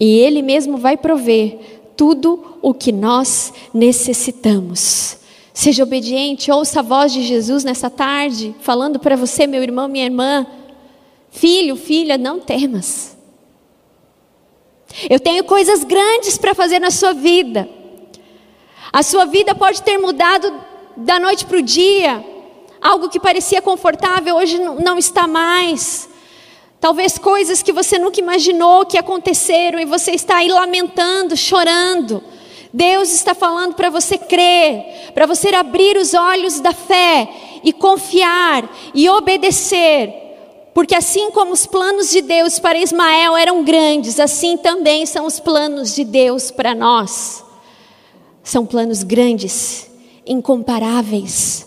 e 0.00 0.18
Ele 0.18 0.42
mesmo 0.42 0.76
vai 0.76 0.96
prover 0.96 1.56
tudo 1.96 2.58
o 2.60 2.74
que 2.74 2.90
nós 2.90 3.52
necessitamos. 3.72 5.18
Seja 5.52 5.84
obediente, 5.84 6.50
ouça 6.50 6.80
a 6.80 6.82
voz 6.82 7.12
de 7.12 7.22
Jesus 7.22 7.62
nessa 7.62 7.88
tarde, 7.88 8.52
falando 8.58 8.98
para 8.98 9.14
você, 9.14 9.46
meu 9.46 9.62
irmão, 9.62 9.86
minha 9.86 10.04
irmã. 10.04 10.44
Filho, 11.30 11.76
filha, 11.76 12.18
não 12.18 12.40
temas. 12.40 13.16
Eu 15.08 15.20
tenho 15.20 15.44
coisas 15.44 15.84
grandes 15.84 16.36
para 16.36 16.56
fazer 16.56 16.80
na 16.80 16.90
sua 16.90 17.12
vida. 17.12 17.68
A 18.92 19.04
sua 19.04 19.26
vida 19.26 19.54
pode 19.54 19.80
ter 19.80 19.96
mudado 19.96 20.52
da 20.96 21.20
noite 21.20 21.44
para 21.44 21.58
o 21.58 21.62
dia. 21.62 22.20
Algo 22.80 23.08
que 23.08 23.20
parecia 23.20 23.62
confortável 23.62 24.34
hoje 24.34 24.58
não 24.58 24.98
está 24.98 25.28
mais. 25.28 26.12
Talvez 26.84 27.16
coisas 27.16 27.62
que 27.62 27.72
você 27.72 27.98
nunca 27.98 28.20
imaginou 28.20 28.84
que 28.84 28.98
aconteceram 28.98 29.80
e 29.80 29.86
você 29.86 30.10
está 30.10 30.36
aí 30.36 30.48
lamentando, 30.48 31.34
chorando. 31.34 32.22
Deus 32.70 33.10
está 33.10 33.34
falando 33.34 33.72
para 33.72 33.88
você 33.88 34.18
crer, 34.18 35.10
para 35.14 35.24
você 35.24 35.48
abrir 35.54 35.96
os 35.96 36.12
olhos 36.12 36.60
da 36.60 36.74
fé 36.74 37.26
e 37.64 37.72
confiar 37.72 38.70
e 38.94 39.08
obedecer. 39.08 40.12
Porque 40.74 40.94
assim 40.94 41.30
como 41.30 41.52
os 41.52 41.64
planos 41.64 42.10
de 42.10 42.20
Deus 42.20 42.58
para 42.58 42.78
Ismael 42.78 43.34
eram 43.34 43.64
grandes, 43.64 44.20
assim 44.20 44.58
também 44.58 45.06
são 45.06 45.24
os 45.24 45.40
planos 45.40 45.94
de 45.94 46.04
Deus 46.04 46.50
para 46.50 46.74
nós. 46.74 47.42
São 48.42 48.66
planos 48.66 49.02
grandes, 49.02 49.90
incomparáveis. 50.26 51.66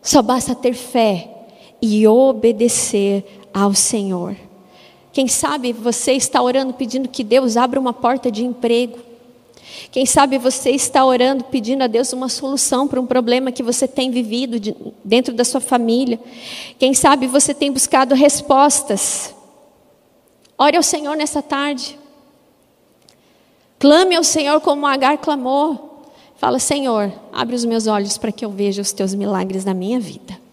Só 0.00 0.22
basta 0.22 0.54
ter 0.54 0.74
fé 0.74 1.28
e 1.82 2.06
obedecer 2.06 3.42
ao 3.54 3.72
Senhor. 3.72 4.36
Quem 5.12 5.28
sabe 5.28 5.72
você 5.72 6.12
está 6.12 6.42
orando 6.42 6.74
pedindo 6.74 7.08
que 7.08 7.22
Deus 7.22 7.56
abra 7.56 7.78
uma 7.78 7.92
porta 7.92 8.32
de 8.32 8.44
emprego. 8.44 8.98
Quem 9.92 10.04
sabe 10.04 10.38
você 10.38 10.70
está 10.70 11.04
orando, 11.04 11.44
pedindo 11.44 11.82
a 11.82 11.86
Deus 11.86 12.12
uma 12.12 12.28
solução 12.28 12.88
para 12.88 13.00
um 13.00 13.06
problema 13.06 13.52
que 13.52 13.62
você 13.62 13.86
tem 13.86 14.10
vivido 14.10 14.58
de, 14.58 14.74
dentro 15.04 15.32
da 15.32 15.44
sua 15.44 15.60
família. 15.60 16.18
Quem 16.80 16.92
sabe 16.94 17.28
você 17.28 17.54
tem 17.54 17.70
buscado 17.70 18.12
respostas. 18.14 19.32
Ore 20.58 20.76
ao 20.76 20.82
Senhor 20.82 21.16
nessa 21.16 21.40
tarde. 21.40 21.96
Clame 23.78 24.16
ao 24.16 24.24
Senhor 24.24 24.60
como 24.60 24.86
Agar 24.86 25.18
clamou. 25.18 26.02
Fala, 26.36 26.58
Senhor, 26.58 27.12
abre 27.32 27.54
os 27.54 27.64
meus 27.64 27.86
olhos 27.86 28.18
para 28.18 28.32
que 28.32 28.44
eu 28.44 28.50
veja 28.50 28.82
os 28.82 28.92
teus 28.92 29.14
milagres 29.14 29.64
na 29.64 29.74
minha 29.74 30.00
vida. 30.00 30.43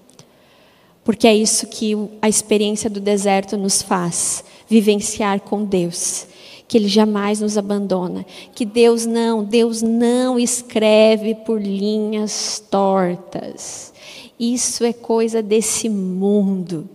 Porque 1.11 1.27
é 1.27 1.35
isso 1.35 1.67
que 1.67 1.93
a 2.21 2.29
experiência 2.29 2.89
do 2.89 3.01
deserto 3.01 3.57
nos 3.57 3.81
faz 3.81 4.45
vivenciar 4.65 5.41
com 5.41 5.65
Deus 5.65 6.25
que 6.65 6.77
Ele 6.77 6.87
jamais 6.87 7.41
nos 7.41 7.57
abandona, 7.57 8.25
que 8.55 8.63
Deus 8.63 9.05
não, 9.05 9.43
Deus 9.43 9.81
não 9.81 10.39
escreve 10.39 11.35
por 11.35 11.61
linhas 11.61 12.63
tortas. 12.71 13.93
Isso 14.39 14.85
é 14.85 14.93
coisa 14.93 15.41
desse 15.41 15.89
mundo. 15.89 16.87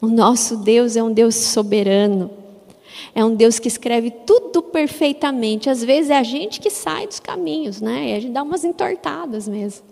O 0.00 0.06
nosso 0.06 0.56
Deus 0.56 0.96
é 0.96 1.02
um 1.02 1.12
Deus 1.12 1.34
soberano. 1.34 2.30
É 3.14 3.22
um 3.22 3.34
Deus 3.34 3.58
que 3.58 3.68
escreve 3.68 4.10
tudo 4.10 4.62
perfeitamente. 4.62 5.68
Às 5.68 5.84
vezes 5.84 6.10
é 6.10 6.16
a 6.16 6.22
gente 6.22 6.58
que 6.58 6.70
sai 6.70 7.06
dos 7.06 7.20
caminhos, 7.20 7.82
né? 7.82 8.12
E 8.12 8.14
a 8.14 8.20
gente 8.20 8.32
dá 8.32 8.42
umas 8.42 8.64
entortadas 8.64 9.46
mesmo. 9.46 9.82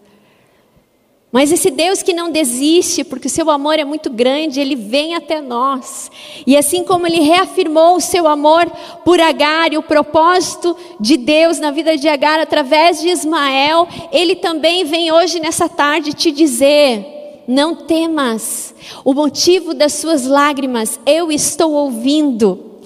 Mas 1.33 1.51
esse 1.51 1.71
Deus 1.71 2.03
que 2.03 2.13
não 2.13 2.31
desiste, 2.31 3.03
porque 3.03 3.27
o 3.27 3.31
seu 3.31 3.51
amor 3.51 3.79
é 3.79 3.85
muito 3.85 4.09
grande, 4.09 4.61
ele 4.61 4.77
vem 4.77 5.15
até 5.15 5.41
nós. 5.41 6.11
E 6.47 6.57
assim 6.57 6.85
como 6.85 7.07
ele 7.07 7.21
reafirmou 7.21 7.97
o 7.97 8.01
seu 8.01 8.29
amor 8.29 8.65
por 9.05 9.21
Agar 9.21 9.73
e 9.73 9.77
o 9.77 9.83
propósito 9.83 10.77
de 11.01 11.17
Deus 11.17 11.59
na 11.59 11.71
vida 11.71 11.97
de 11.97 12.09
Agar 12.09 12.39
através 12.39 13.01
de 13.01 13.09
Ismael, 13.09 13.89
ele 14.13 14.37
também 14.37 14.85
vem 14.85 15.11
hoje 15.11 15.41
nessa 15.41 15.69
tarde 15.69 16.13
te 16.13 16.31
dizer: 16.31 17.43
não 17.47 17.75
temas, 17.75 18.75
o 19.05 19.13
motivo 19.13 19.75
das 19.75 19.95
suas 19.95 20.27
lágrimas 20.27 20.99
eu 21.05 21.31
estou 21.33 21.73
ouvindo. 21.73 22.77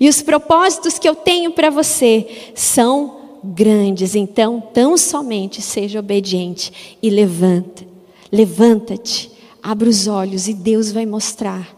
E 0.00 0.08
os 0.08 0.22
propósitos 0.22 0.98
que 0.98 1.08
eu 1.08 1.14
tenho 1.14 1.50
para 1.50 1.68
você 1.68 2.52
são 2.54 3.21
grandes. 3.42 4.14
Então, 4.14 4.60
tão 4.60 4.96
somente 4.96 5.60
seja 5.60 6.00
obediente 6.00 6.96
e 7.02 7.10
levanta. 7.10 7.84
Levanta-te, 8.30 9.30
abre 9.62 9.88
os 9.88 10.06
olhos 10.06 10.48
e 10.48 10.54
Deus 10.54 10.90
vai 10.90 11.04
mostrar 11.04 11.76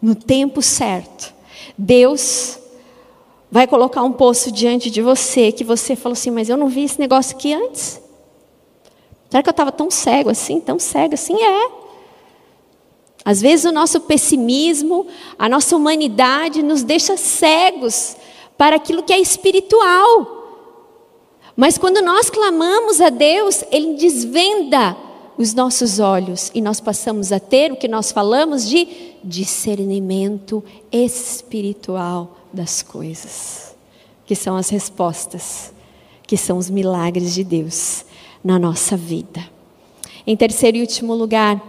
no 0.00 0.14
tempo 0.14 0.60
certo. 0.60 1.34
Deus 1.78 2.58
vai 3.50 3.66
colocar 3.66 4.02
um 4.02 4.12
poço 4.12 4.50
diante 4.50 4.90
de 4.90 5.00
você 5.00 5.50
que 5.50 5.64
você 5.64 5.96
falou 5.96 6.14
assim, 6.14 6.30
mas 6.30 6.48
eu 6.48 6.56
não 6.56 6.68
vi 6.68 6.84
esse 6.84 6.98
negócio 6.98 7.36
aqui 7.36 7.54
antes. 7.54 8.02
Será 9.30 9.42
que 9.42 9.48
eu 9.48 9.52
estava 9.52 9.72
tão 9.72 9.90
cego 9.90 10.28
assim, 10.28 10.60
tão 10.60 10.78
cego 10.78 11.14
assim? 11.14 11.42
É. 11.42 11.70
Às 13.24 13.40
vezes 13.40 13.64
o 13.64 13.72
nosso 13.72 14.00
pessimismo, 14.00 15.06
a 15.38 15.48
nossa 15.48 15.74
humanidade 15.74 16.62
nos 16.62 16.82
deixa 16.82 17.16
cegos 17.16 18.16
para 18.58 18.76
aquilo 18.76 19.02
que 19.02 19.12
é 19.12 19.18
espiritual. 19.18 20.43
Mas 21.56 21.78
quando 21.78 22.02
nós 22.02 22.28
clamamos 22.28 23.00
a 23.00 23.10
Deus, 23.10 23.62
Ele 23.70 23.94
desvenda 23.94 24.96
os 25.36 25.54
nossos 25.54 25.98
olhos 25.98 26.50
e 26.54 26.60
nós 26.60 26.80
passamos 26.80 27.32
a 27.32 27.38
ter 27.38 27.72
o 27.72 27.76
que 27.76 27.88
nós 27.88 28.12
falamos 28.12 28.68
de 28.68 29.14
discernimento 29.22 30.62
espiritual 30.90 32.36
das 32.52 32.82
coisas, 32.82 33.74
que 34.26 34.34
são 34.34 34.56
as 34.56 34.68
respostas, 34.68 35.72
que 36.26 36.36
são 36.36 36.58
os 36.58 36.70
milagres 36.70 37.34
de 37.34 37.44
Deus 37.44 38.04
na 38.42 38.58
nossa 38.58 38.96
vida. 38.96 39.42
Em 40.26 40.36
terceiro 40.36 40.78
e 40.78 40.80
último 40.80 41.14
lugar, 41.14 41.62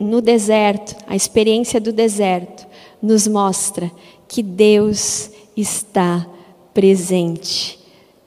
no 0.00 0.20
deserto, 0.20 0.96
a 1.06 1.16
experiência 1.16 1.80
do 1.80 1.92
deserto 1.92 2.66
nos 3.00 3.26
mostra 3.26 3.90
que 4.26 4.42
Deus 4.42 5.30
está 5.56 6.26
presente 6.72 7.83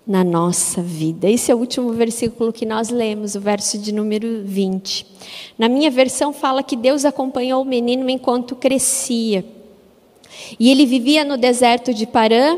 na 0.08 0.24
nossa 0.24 0.82
vida. 0.82 1.30
Esse 1.30 1.52
é 1.52 1.56
o 1.56 1.58
último 1.58 1.92
versículo 1.92 2.54
que 2.54 2.66
nós 2.66 2.90
lemos, 2.90 3.36
o 3.36 3.42
verso 3.42 3.78
de 3.78 3.92
número 3.92 4.42
20. 4.46 5.06
Na 5.58 5.68
minha 5.68 5.92
versão 5.92 6.32
fala 6.32 6.64
que 6.64 6.78
Deus 6.78 7.04
acompanhou 7.04 7.62
o 7.62 7.66
menino 7.66 8.10
enquanto 8.10 8.56
crescia. 8.56 9.44
E 10.58 10.72
ele 10.72 10.86
vivia 10.86 11.26
no 11.26 11.36
deserto 11.36 11.94
de 11.94 12.08
Parã, 12.08 12.58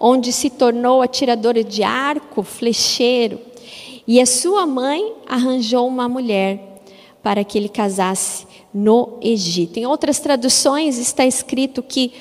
onde 0.00 0.32
se 0.32 0.50
tornou 0.50 1.00
atirador 1.00 1.62
de 1.62 1.84
arco, 1.84 2.42
flecheiro. 2.42 3.38
E 4.06 4.20
a 4.20 4.26
sua 4.26 4.66
mãe 4.66 5.12
arranjou 5.28 5.86
uma 5.86 6.08
mulher 6.08 6.82
para 7.22 7.44
que 7.44 7.56
ele 7.56 7.68
casasse 7.68 8.44
no 8.74 9.18
Egito. 9.20 9.78
Em 9.78 9.86
outras 9.86 10.18
traduções 10.18 10.98
está 10.98 11.24
escrito 11.24 11.80
que 11.80 12.12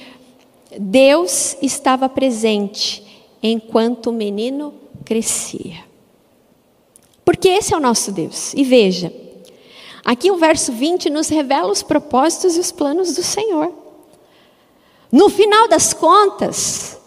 Deus 0.78 1.58
estava 1.64 2.08
presente 2.08 3.07
enquanto 3.42 4.08
o 4.08 4.14
menino 4.14 4.74
crescia. 5.06 5.86
Porque 7.24 7.48
esse 7.50 7.74
é 7.74 7.78
o 7.78 7.82
nosso 7.82 8.12
Deus. 8.12 8.54
E 8.54 8.64
veja, 8.64 9.14
aqui 10.04 10.32
o 10.32 10.38
verso 10.38 10.72
20 10.72 11.10
nos 11.10 11.28
revela 11.28 11.72
os 11.72 11.84
propósitos 11.84 12.56
e 12.56 12.60
os 12.60 12.72
planos 12.72 13.16
do 13.16 13.24
Senhor. 13.24 13.74
No 15.12 15.30
final 15.30 15.68
das 15.68 15.94
contas, 15.94 16.98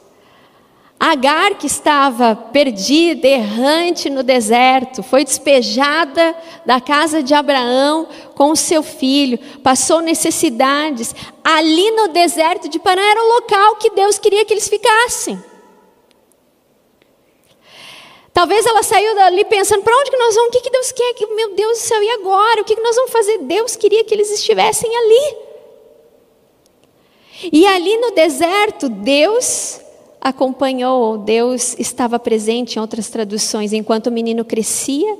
Agar, 1.02 1.54
que 1.54 1.66
estava 1.66 2.36
perdida, 2.36 3.26
errante 3.26 4.10
no 4.10 4.22
deserto, 4.22 5.02
foi 5.02 5.24
despejada 5.24 6.36
da 6.66 6.78
casa 6.78 7.22
de 7.22 7.32
Abraão 7.32 8.06
com 8.34 8.50
o 8.50 8.56
seu 8.56 8.82
filho, 8.82 9.38
passou 9.62 10.02
necessidades. 10.02 11.14
Ali 11.42 11.90
no 11.92 12.08
deserto 12.08 12.68
de 12.68 12.78
Pará 12.78 13.00
era 13.00 13.18
o 13.18 13.32
local 13.32 13.76
que 13.76 13.88
Deus 13.92 14.18
queria 14.18 14.44
que 14.44 14.52
eles 14.52 14.68
ficassem. 14.68 15.42
Talvez 18.40 18.64
ela 18.64 18.82
saiu 18.82 19.14
dali 19.14 19.44
pensando: 19.44 19.82
para 19.82 19.94
onde 19.94 20.10
que 20.10 20.16
nós 20.16 20.34
vamos? 20.34 20.48
O 20.48 20.52
que, 20.52 20.62
que 20.62 20.70
Deus 20.70 20.90
quer? 20.92 21.14
Meu 21.36 21.54
Deus 21.54 21.78
do 21.78 21.82
céu, 21.82 22.02
e 22.02 22.08
agora? 22.08 22.62
O 22.62 22.64
que, 22.64 22.74
que 22.74 22.80
nós 22.80 22.96
vamos 22.96 23.12
fazer? 23.12 23.36
Deus 23.40 23.76
queria 23.76 24.02
que 24.02 24.14
eles 24.14 24.30
estivessem 24.30 24.90
ali. 24.96 25.36
E 27.52 27.66
ali 27.66 27.98
no 27.98 28.12
deserto, 28.12 28.88
Deus 28.88 29.82
acompanhou, 30.18 31.18
Deus 31.18 31.78
estava 31.78 32.18
presente 32.18 32.76
em 32.76 32.80
outras 32.80 33.10
traduções, 33.10 33.74
enquanto 33.74 34.06
o 34.06 34.10
menino 34.10 34.42
crescia, 34.42 35.18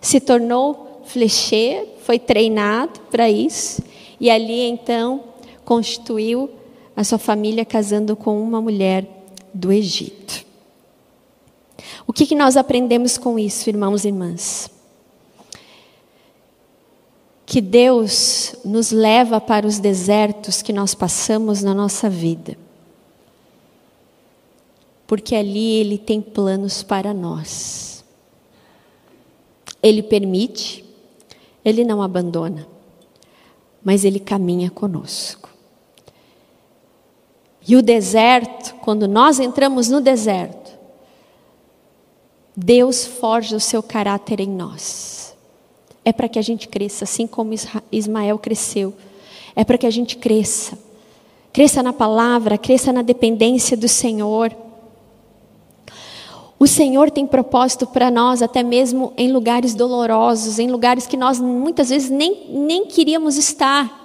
se 0.00 0.20
tornou 0.20 1.02
flecheiro, 1.06 1.88
foi 2.04 2.20
treinado 2.20 3.00
para 3.10 3.28
isso, 3.28 3.82
e 4.20 4.30
ali 4.30 4.60
então 4.60 5.24
constituiu 5.64 6.48
a 6.94 7.02
sua 7.02 7.18
família 7.18 7.64
casando 7.64 8.14
com 8.14 8.40
uma 8.40 8.60
mulher 8.60 9.04
do 9.52 9.72
Egito. 9.72 10.53
O 12.06 12.12
que, 12.12 12.26
que 12.26 12.34
nós 12.34 12.56
aprendemos 12.56 13.16
com 13.16 13.38
isso, 13.38 13.68
irmãos 13.68 14.04
e 14.04 14.08
irmãs? 14.08 14.70
Que 17.46 17.60
Deus 17.60 18.54
nos 18.64 18.90
leva 18.90 19.40
para 19.40 19.66
os 19.66 19.78
desertos 19.78 20.62
que 20.62 20.72
nós 20.72 20.94
passamos 20.94 21.62
na 21.62 21.74
nossa 21.74 22.08
vida. 22.08 22.56
Porque 25.06 25.34
ali 25.34 25.74
Ele 25.76 25.98
tem 25.98 26.20
planos 26.20 26.82
para 26.82 27.12
nós. 27.12 28.04
Ele 29.82 30.02
permite, 30.02 30.84
Ele 31.64 31.84
não 31.84 32.02
abandona, 32.02 32.66
mas 33.84 34.04
Ele 34.04 34.18
caminha 34.18 34.70
conosco. 34.70 35.50
E 37.66 37.76
o 37.76 37.82
deserto, 37.82 38.74
quando 38.76 39.06
nós 39.06 39.38
entramos 39.38 39.88
no 39.88 40.00
deserto, 40.00 40.63
Deus 42.56 43.04
forja 43.04 43.56
o 43.56 43.60
seu 43.60 43.82
caráter 43.82 44.40
em 44.40 44.48
nós. 44.48 45.34
É 46.04 46.12
para 46.12 46.28
que 46.28 46.38
a 46.38 46.42
gente 46.42 46.68
cresça, 46.68 47.04
assim 47.04 47.26
como 47.26 47.54
Ismael 47.90 48.38
cresceu. 48.38 48.94
É 49.56 49.64
para 49.64 49.78
que 49.78 49.86
a 49.86 49.90
gente 49.90 50.16
cresça. 50.16 50.78
Cresça 51.52 51.82
na 51.82 51.92
palavra, 51.92 52.58
cresça 52.58 52.92
na 52.92 53.02
dependência 53.02 53.76
do 53.76 53.88
Senhor. 53.88 54.54
O 56.58 56.66
Senhor 56.66 57.10
tem 57.10 57.26
propósito 57.26 57.86
para 57.86 58.10
nós, 58.10 58.42
até 58.42 58.62
mesmo 58.62 59.12
em 59.16 59.32
lugares 59.32 59.74
dolorosos, 59.74 60.58
em 60.58 60.70
lugares 60.70 61.06
que 61.06 61.16
nós 61.16 61.40
muitas 61.40 61.90
vezes 61.90 62.10
nem, 62.10 62.48
nem 62.50 62.86
queríamos 62.86 63.36
estar. 63.36 64.03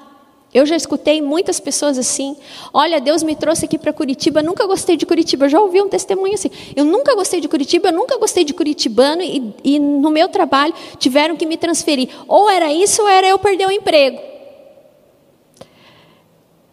Eu 0.52 0.66
já 0.66 0.76
escutei 0.76 1.22
muitas 1.22 1.60
pessoas 1.60 1.98
assim. 1.98 2.36
Olha, 2.74 3.00
Deus 3.00 3.22
me 3.22 3.36
trouxe 3.36 3.66
aqui 3.66 3.78
para 3.78 3.94
Curitiba, 3.94 4.42
nunca 4.42 4.66
gostei 4.66 4.98
de 4.98 5.06
Curitiba. 5.06 5.46
Eu 5.46 5.50
já 5.50 5.62
ouvi 5.62 5.82
um 5.82 5.88
testemunho 5.88 6.34
assim. 6.34 6.50
Eu 6.76 6.84
nunca 6.84 7.14
gostei 7.16 7.40
de 7.40 7.48
Curitiba, 7.48 7.90
eu 7.90 7.94
nunca 7.94 8.18
gostei 8.18 8.44
de 8.44 8.54
curitibano 8.54 9.22
e, 9.22 9.54
e 9.64 9.80
no 9.80 10.10
meu 10.10 10.28
trabalho 10.28 10.74
tiveram 10.98 11.36
que 11.36 11.46
me 11.46 11.56
transferir. 11.56 12.10
Ou 12.28 12.50
era 12.50 12.74
isso 12.74 13.04
ou 13.04 13.08
era 13.08 13.28
eu 13.28 13.38
perder 13.38 13.68
o 13.68 13.72
emprego. 13.72 14.20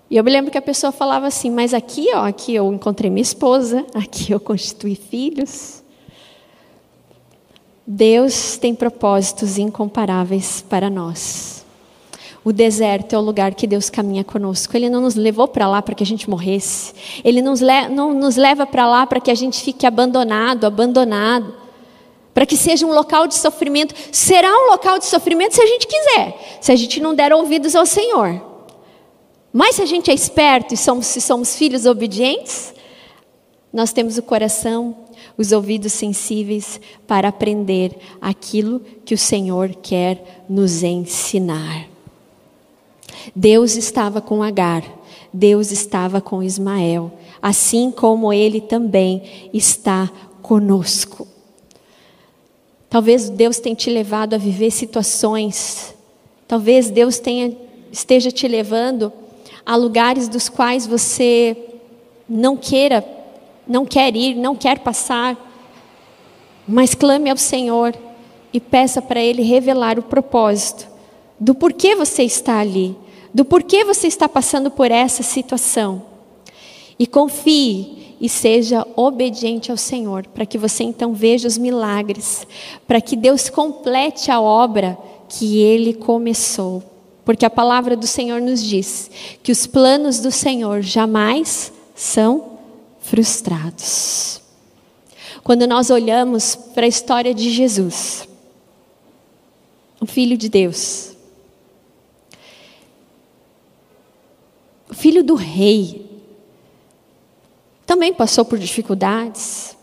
E 0.08 0.16
eu 0.16 0.24
me 0.24 0.30
lembro 0.30 0.50
que 0.50 0.58
a 0.58 0.62
pessoa 0.62 0.90
falava 0.90 1.26
assim: 1.26 1.50
Mas 1.50 1.74
aqui, 1.74 2.08
ó, 2.14 2.26
aqui 2.26 2.54
eu 2.54 2.72
encontrei 2.72 3.10
minha 3.10 3.22
esposa, 3.22 3.84
aqui 3.92 4.32
eu 4.32 4.40
constituí 4.40 4.94
filhos. 4.94 5.82
Deus 7.86 8.56
tem 8.56 8.74
propósitos 8.74 9.58
incomparáveis 9.58 10.64
para 10.66 10.90
nós. 10.90 11.55
O 12.46 12.52
deserto 12.52 13.12
é 13.12 13.18
o 13.18 13.20
lugar 13.20 13.56
que 13.56 13.66
Deus 13.66 13.90
caminha 13.90 14.22
conosco. 14.22 14.76
Ele 14.76 14.88
não 14.88 15.00
nos 15.00 15.16
levou 15.16 15.48
para 15.48 15.66
lá 15.66 15.82
para 15.82 15.96
que 15.96 16.04
a 16.04 16.06
gente 16.06 16.30
morresse. 16.30 16.94
Ele 17.24 17.42
nos 17.42 17.60
não 17.90 18.14
nos 18.14 18.36
leva 18.36 18.64
para 18.64 18.86
lá 18.86 19.04
para 19.04 19.18
que 19.18 19.32
a 19.32 19.34
gente 19.34 19.60
fique 19.64 19.84
abandonado, 19.84 20.64
abandonado. 20.64 21.52
Para 22.32 22.46
que 22.46 22.56
seja 22.56 22.86
um 22.86 22.92
local 22.92 23.26
de 23.26 23.34
sofrimento. 23.34 23.96
Será 24.12 24.48
um 24.48 24.70
local 24.70 24.96
de 24.96 25.06
sofrimento 25.06 25.56
se 25.56 25.60
a 25.60 25.66
gente 25.66 25.88
quiser, 25.88 26.58
se 26.60 26.70
a 26.70 26.76
gente 26.76 27.00
não 27.00 27.16
der 27.16 27.32
ouvidos 27.32 27.74
ao 27.74 27.84
Senhor. 27.84 28.40
Mas 29.52 29.74
se 29.74 29.82
a 29.82 29.86
gente 29.86 30.12
é 30.12 30.14
esperto 30.14 30.72
e 30.72 30.76
somos, 30.76 31.06
se 31.06 31.20
somos 31.20 31.56
filhos 31.56 31.84
obedientes, 31.84 32.72
nós 33.72 33.92
temos 33.92 34.18
o 34.18 34.22
coração, 34.22 34.96
os 35.36 35.50
ouvidos 35.50 35.92
sensíveis 35.94 36.80
para 37.08 37.26
aprender 37.26 37.98
aquilo 38.20 38.80
que 39.04 39.14
o 39.14 39.18
Senhor 39.18 39.70
quer 39.82 40.44
nos 40.48 40.84
ensinar. 40.84 41.95
Deus 43.34 43.76
estava 43.76 44.20
com 44.20 44.42
Agar, 44.42 44.84
Deus 45.32 45.70
estava 45.70 46.20
com 46.20 46.42
Ismael, 46.42 47.12
assim 47.42 47.90
como 47.90 48.32
Ele 48.32 48.60
também 48.60 49.50
está 49.52 50.10
conosco. 50.42 51.26
Talvez 52.88 53.28
Deus 53.28 53.58
tenha 53.58 53.74
te 53.74 53.90
levado 53.90 54.34
a 54.34 54.38
viver 54.38 54.70
situações. 54.70 55.94
Talvez 56.46 56.88
Deus 56.88 57.18
tenha, 57.18 57.56
esteja 57.90 58.30
te 58.30 58.46
levando 58.46 59.12
a 59.64 59.74
lugares 59.76 60.28
dos 60.28 60.48
quais 60.48 60.86
você 60.86 61.56
não 62.28 62.56
queira, 62.56 63.04
não 63.66 63.84
quer 63.84 64.14
ir, 64.14 64.34
não 64.34 64.54
quer 64.54 64.78
passar. 64.78 65.36
Mas 66.66 66.94
clame 66.94 67.28
ao 67.28 67.36
Senhor 67.36 67.94
e 68.52 68.60
peça 68.60 69.02
para 69.02 69.20
Ele 69.20 69.42
revelar 69.42 69.98
o 69.98 70.02
propósito 70.02 70.88
do 71.38 71.54
porquê 71.54 71.94
você 71.94 72.22
está 72.22 72.60
ali, 72.60 72.96
do 73.36 73.44
porquê 73.44 73.84
você 73.84 74.06
está 74.06 74.26
passando 74.26 74.70
por 74.70 74.90
essa 74.90 75.22
situação. 75.22 76.02
E 76.98 77.06
confie 77.06 78.16
e 78.18 78.30
seja 78.30 78.86
obediente 78.96 79.70
ao 79.70 79.76
Senhor, 79.76 80.26
para 80.28 80.46
que 80.46 80.56
você 80.56 80.84
então 80.84 81.12
veja 81.12 81.46
os 81.46 81.58
milagres, 81.58 82.46
para 82.86 82.98
que 82.98 83.14
Deus 83.14 83.50
complete 83.50 84.30
a 84.30 84.40
obra 84.40 84.96
que 85.28 85.58
Ele 85.58 85.92
começou. 85.92 86.82
Porque 87.26 87.44
a 87.44 87.50
palavra 87.50 87.94
do 87.94 88.06
Senhor 88.06 88.40
nos 88.40 88.64
diz 88.64 89.10
que 89.42 89.52
os 89.52 89.66
planos 89.66 90.18
do 90.18 90.32
Senhor 90.32 90.80
jamais 90.80 91.70
são 91.94 92.52
frustrados. 93.00 94.40
Quando 95.44 95.66
nós 95.66 95.90
olhamos 95.90 96.56
para 96.56 96.86
a 96.86 96.88
história 96.88 97.34
de 97.34 97.50
Jesus, 97.50 98.26
o 100.00 100.06
Filho 100.06 100.38
de 100.38 100.48
Deus, 100.48 101.15
filho 104.96 105.22
do 105.22 105.34
rei, 105.34 106.06
também 107.84 108.14
passou 108.14 108.44
por 108.44 108.58
dificuldades, 108.58 109.76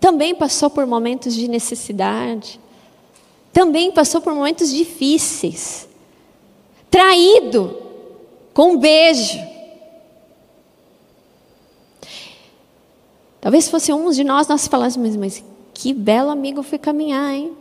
também 0.00 0.34
passou 0.34 0.68
por 0.68 0.84
momentos 0.86 1.34
de 1.34 1.46
necessidade, 1.46 2.60
também 3.52 3.92
passou 3.92 4.20
por 4.20 4.34
momentos 4.34 4.70
difíceis, 4.70 5.88
traído 6.90 7.80
com 8.52 8.72
um 8.72 8.78
beijo. 8.78 9.38
Talvez 13.40 13.68
fosse 13.68 13.92
um 13.92 14.10
de 14.10 14.24
nós, 14.24 14.48
nós 14.48 14.66
falássemos, 14.66 15.14
mas 15.16 15.44
que 15.72 15.92
belo 15.92 16.30
amigo 16.30 16.62
foi 16.62 16.78
caminhar, 16.78 17.34
hein? 17.34 17.52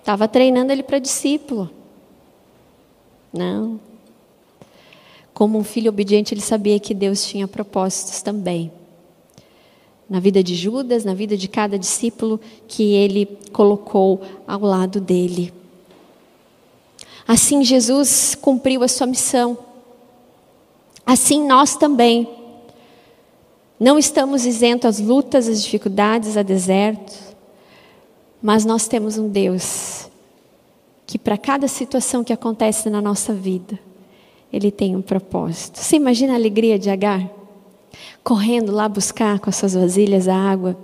Estava 0.00 0.26
treinando 0.26 0.72
ele 0.72 0.82
para 0.82 0.98
discípulo. 0.98 1.70
Não. 3.32 3.91
Como 5.42 5.58
um 5.58 5.64
filho 5.64 5.88
obediente, 5.88 6.32
ele 6.32 6.40
sabia 6.40 6.78
que 6.78 6.94
Deus 6.94 7.26
tinha 7.26 7.48
propósitos 7.48 8.22
também. 8.22 8.70
Na 10.08 10.20
vida 10.20 10.40
de 10.40 10.54
Judas, 10.54 11.04
na 11.04 11.14
vida 11.14 11.36
de 11.36 11.48
cada 11.48 11.76
discípulo 11.76 12.40
que 12.68 12.94
ele 12.94 13.26
colocou 13.52 14.22
ao 14.46 14.60
lado 14.60 15.00
dele. 15.00 15.52
Assim 17.26 17.64
Jesus 17.64 18.36
cumpriu 18.36 18.84
a 18.84 18.88
sua 18.88 19.08
missão. 19.08 19.58
Assim 21.04 21.44
nós 21.44 21.74
também. 21.74 22.28
Não 23.80 23.98
estamos 23.98 24.46
isentos 24.46 24.86
às 24.86 25.00
lutas, 25.00 25.48
às 25.48 25.60
dificuldades, 25.60 26.36
a 26.36 26.44
desertos, 26.44 27.18
mas 28.40 28.64
nós 28.64 28.86
temos 28.86 29.18
um 29.18 29.28
Deus 29.28 30.08
que 31.04 31.18
para 31.18 31.36
cada 31.36 31.66
situação 31.66 32.22
que 32.22 32.32
acontece 32.32 32.88
na 32.88 33.02
nossa 33.02 33.34
vida, 33.34 33.76
ele 34.52 34.70
tem 34.70 34.94
um 34.94 35.02
propósito. 35.02 35.78
Você 35.78 35.96
imagina 35.96 36.34
a 36.34 36.36
alegria 36.36 36.78
de 36.78 36.90
Agar? 36.90 37.28
Correndo 38.22 38.70
lá 38.70 38.88
buscar 38.88 39.40
com 39.40 39.48
as 39.48 39.56
suas 39.56 39.74
vasilhas 39.74 40.28
a 40.28 40.36
água 40.36 40.76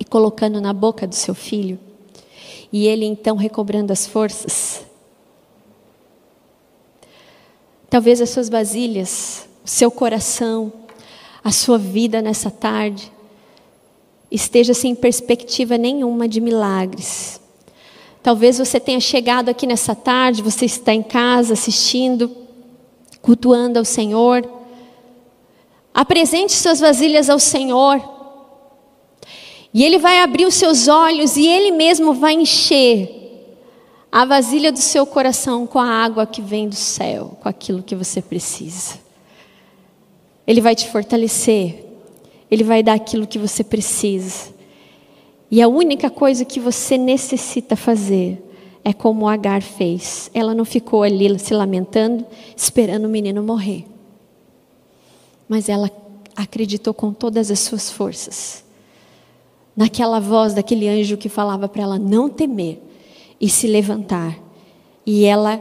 e 0.00 0.04
colocando 0.04 0.60
na 0.60 0.72
boca 0.72 1.06
do 1.06 1.14
seu 1.14 1.34
filho. 1.34 1.78
E 2.72 2.86
ele 2.86 3.04
então 3.04 3.36
recobrando 3.36 3.92
as 3.92 4.06
forças. 4.06 4.84
Talvez 7.90 8.20
as 8.20 8.30
suas 8.30 8.48
vasilhas, 8.48 9.46
o 9.64 9.68
seu 9.68 9.90
coração, 9.90 10.72
a 11.44 11.52
sua 11.52 11.78
vida 11.78 12.22
nessa 12.22 12.50
tarde 12.50 13.12
esteja 14.30 14.74
sem 14.74 14.94
perspectiva 14.94 15.78
nenhuma 15.78 16.26
de 16.26 16.40
milagres. 16.40 17.40
Talvez 18.24 18.56
você 18.56 18.80
tenha 18.80 19.00
chegado 19.00 19.50
aqui 19.50 19.66
nessa 19.66 19.94
tarde, 19.94 20.42
você 20.42 20.64
está 20.64 20.94
em 20.94 21.02
casa 21.02 21.52
assistindo, 21.52 22.34
cultuando 23.20 23.78
ao 23.78 23.84
Senhor. 23.84 24.50
Apresente 25.92 26.54
suas 26.54 26.80
vasilhas 26.80 27.28
ao 27.28 27.38
Senhor. 27.38 28.02
E 29.74 29.84
Ele 29.84 29.98
vai 29.98 30.22
abrir 30.22 30.46
os 30.46 30.54
seus 30.54 30.88
olhos 30.88 31.36
e 31.36 31.46
Ele 31.46 31.70
mesmo 31.70 32.14
vai 32.14 32.32
encher 32.32 33.10
a 34.10 34.24
vasilha 34.24 34.72
do 34.72 34.80
seu 34.80 35.04
coração 35.04 35.66
com 35.66 35.78
a 35.78 35.86
água 35.86 36.24
que 36.24 36.40
vem 36.40 36.66
do 36.66 36.74
céu, 36.74 37.36
com 37.42 37.48
aquilo 37.50 37.82
que 37.82 37.94
você 37.94 38.22
precisa. 38.22 38.94
Ele 40.46 40.62
vai 40.62 40.74
te 40.74 40.88
fortalecer. 40.88 41.84
Ele 42.50 42.64
vai 42.64 42.82
dar 42.82 42.94
aquilo 42.94 43.26
que 43.26 43.38
você 43.38 43.62
precisa. 43.62 44.53
E 45.50 45.62
a 45.62 45.68
única 45.68 46.10
coisa 46.10 46.44
que 46.44 46.58
você 46.58 46.96
necessita 46.98 47.76
fazer 47.76 48.42
é 48.84 48.92
como 48.92 49.28
Agar 49.28 49.62
fez. 49.62 50.30
Ela 50.34 50.54
não 50.54 50.64
ficou 50.64 51.02
ali 51.02 51.38
se 51.38 51.54
lamentando, 51.54 52.24
esperando 52.56 53.06
o 53.06 53.08
menino 53.08 53.42
morrer. 53.42 53.86
Mas 55.48 55.68
ela 55.68 55.90
acreditou 56.36 56.92
com 56.92 57.12
todas 57.12 57.50
as 57.50 57.60
suas 57.60 57.90
forças. 57.90 58.64
Naquela 59.76 60.20
voz 60.20 60.54
daquele 60.54 60.88
anjo 60.88 61.16
que 61.16 61.28
falava 61.28 61.68
para 61.68 61.82
ela 61.82 61.98
não 61.98 62.28
temer 62.28 62.80
e 63.40 63.48
se 63.48 63.66
levantar. 63.66 64.38
E 65.06 65.24
ela 65.24 65.60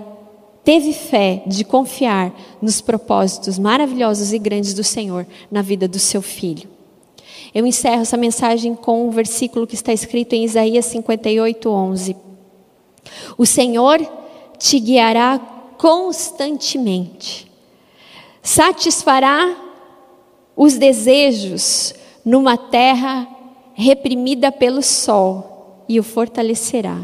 teve 0.63 0.93
fé 0.93 1.43
de 1.45 1.63
confiar 1.63 2.33
nos 2.61 2.81
propósitos 2.81 3.59
maravilhosos 3.59 4.33
e 4.33 4.39
grandes 4.39 4.73
do 4.73 4.83
Senhor 4.83 5.25
na 5.51 5.61
vida 5.61 5.87
do 5.87 5.99
seu 5.99 6.21
filho. 6.21 6.69
Eu 7.53 7.67
encerro 7.67 8.01
essa 8.01 8.17
mensagem 8.17 8.73
com 8.73 9.07
um 9.07 9.11
versículo 9.11 9.67
que 9.67 9.75
está 9.75 9.93
escrito 9.93 10.33
em 10.33 10.43
Isaías 10.43 10.85
58, 10.85 11.69
11. 11.69 12.15
O 13.37 13.45
Senhor 13.45 13.99
te 14.57 14.79
guiará 14.79 15.37
constantemente, 15.77 17.51
satisfará 18.41 19.55
os 20.55 20.77
desejos 20.77 21.93
numa 22.25 22.57
terra 22.57 23.27
reprimida 23.73 24.51
pelo 24.51 24.81
sol 24.81 25.83
e 25.87 25.99
o 25.99 26.03
fortalecerá. 26.03 27.01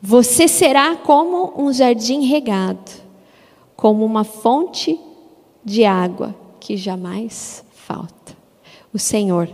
Você 0.00 0.48
será 0.48 0.96
como 0.96 1.52
um 1.56 1.72
jardim 1.72 2.24
regado, 2.26 2.90
como 3.76 4.04
uma 4.04 4.24
fonte 4.24 4.98
de 5.64 5.84
água 5.84 6.34
que 6.60 6.76
jamais 6.76 7.64
falta 7.72 8.21
o 8.92 8.98
Senhor 8.98 9.48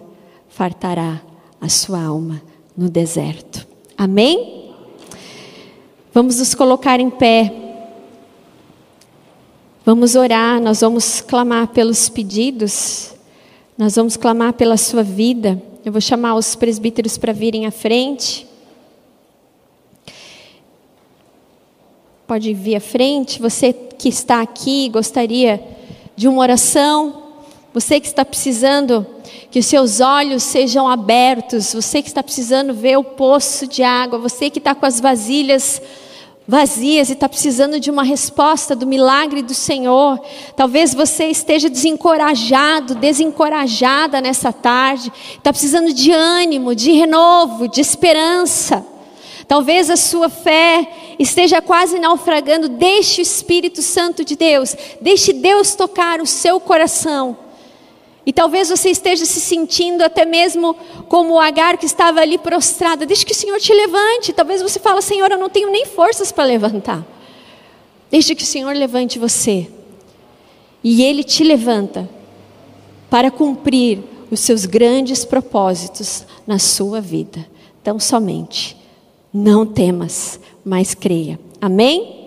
fartará 0.49 1.23
a 1.61 1.69
sua 1.69 2.03
alma 2.03 2.43
no 2.77 2.89
deserto. 2.89 3.67
Amém? 3.97 4.75
Vamos 6.13 6.39
nos 6.39 6.55
colocar 6.55 6.99
em 7.01 7.11
pé. 7.11 7.53
Vamos 9.85 10.15
orar, 10.15 10.61
nós 10.61 10.81
vamos 10.81 11.21
clamar 11.21 11.69
pelos 11.69 12.09
pedidos, 12.09 13.15
nós 13.77 13.97
vamos 13.97 14.17
clamar 14.17 14.53
pela 14.53 14.77
sua 14.77 15.03
vida. 15.03 15.63
Eu 15.85 15.93
vou 15.93 16.01
chamar 16.01 16.35
os 16.35 16.55
presbíteros 16.55 17.17
para 17.17 17.33
virem 17.33 17.65
à 17.67 17.71
frente. 17.71 18.47
Pode 22.27 22.53
vir 22.53 22.77
à 22.77 22.81
frente. 22.81 23.41
Você 23.41 23.73
que 23.73 24.09
está 24.09 24.43
aqui 24.43 24.91
gostaria 24.91 25.65
de 26.15 26.29
uma 26.29 26.41
oração. 26.41 27.28
Você 27.73 28.01
que 28.01 28.07
está 28.07 28.25
precisando 28.25 29.07
que 29.51 29.59
os 29.59 29.67
seus 29.67 30.01
olhos 30.01 30.43
sejam 30.43 30.89
abertos, 30.89 31.75
você 31.75 32.03
que 32.03 32.09
está 32.09 32.23
precisando 32.23 32.73
ver 32.75 32.97
o 32.97 33.05
poço 33.05 33.67
de 33.67 33.83
água, 33.83 34.19
você 34.19 34.51
que 34.51 34.59
está 34.59 34.75
com 34.75 34.87
as 34.87 35.01
vasilhas 35.01 35.81
vazias 36.49 37.11
e 37.11 37.13
está 37.13 37.29
precisando 37.29 37.79
de 37.79 37.91
uma 37.91 38.03
resposta 38.03 38.75
do 38.75 38.87
milagre 38.87 39.43
do 39.43 39.53
Senhor. 39.53 40.19
Talvez 40.57 40.95
você 40.95 41.27
esteja 41.27 41.69
desencorajado, 41.69 42.95
desencorajada 42.95 44.23
nessa 44.23 44.51
tarde, 44.51 45.13
está 45.37 45.53
precisando 45.53 45.93
de 45.93 46.11
ânimo, 46.11 46.75
de 46.75 46.91
renovo, 46.93 47.69
de 47.69 47.83
esperança. 47.83 48.85
Talvez 49.47 49.91
a 49.91 49.97
sua 49.97 50.31
fé 50.31 50.91
esteja 51.19 51.61
quase 51.61 51.99
naufragando. 51.99 52.67
Deixe 52.67 53.21
o 53.21 53.23
Espírito 53.23 53.83
Santo 53.83 54.25
de 54.25 54.35
Deus, 54.35 54.75
deixe 55.03 55.35
Deus 55.35 55.75
tocar 55.75 56.19
o 56.19 56.27
seu 56.27 56.59
coração. 56.59 57.48
E 58.29 58.33
talvez 58.33 58.69
você 58.69 58.91
esteja 58.91 59.25
se 59.25 59.41
sentindo 59.41 60.03
até 60.03 60.27
mesmo 60.27 60.77
como 61.09 61.33
o 61.33 61.41
Agar 61.41 61.79
que 61.79 61.87
estava 61.87 62.21
ali 62.21 62.37
prostrada. 62.37 63.07
Deixe 63.07 63.25
que 63.25 63.33
o 63.33 63.35
Senhor 63.35 63.59
te 63.59 63.73
levante. 63.73 64.35
Talvez 64.35 64.61
você 64.61 64.79
fale, 64.79 65.01
Senhor, 65.01 65.31
eu 65.31 65.39
não 65.39 65.49
tenho 65.49 65.71
nem 65.71 65.87
forças 65.87 66.31
para 66.31 66.45
levantar. 66.45 67.07
Deixe 68.11 68.35
que 68.35 68.43
o 68.43 68.47
Senhor 68.47 68.77
levante 68.77 69.19
você. 69.19 69.67
E 70.85 71.03
Ele 71.03 71.25
te 71.25 71.43
levanta 71.43 72.07
para 73.09 73.31
cumprir 73.31 74.01
os 74.31 74.41
seus 74.41 74.67
grandes 74.67 75.25
propósitos 75.25 76.27
na 76.47 76.59
sua 76.59 77.01
vida. 77.01 77.49
Então, 77.81 77.99
somente, 77.99 78.77
não 79.33 79.65
temas, 79.65 80.39
mas 80.63 80.93
creia. 80.93 81.41
Amém? 81.63 82.18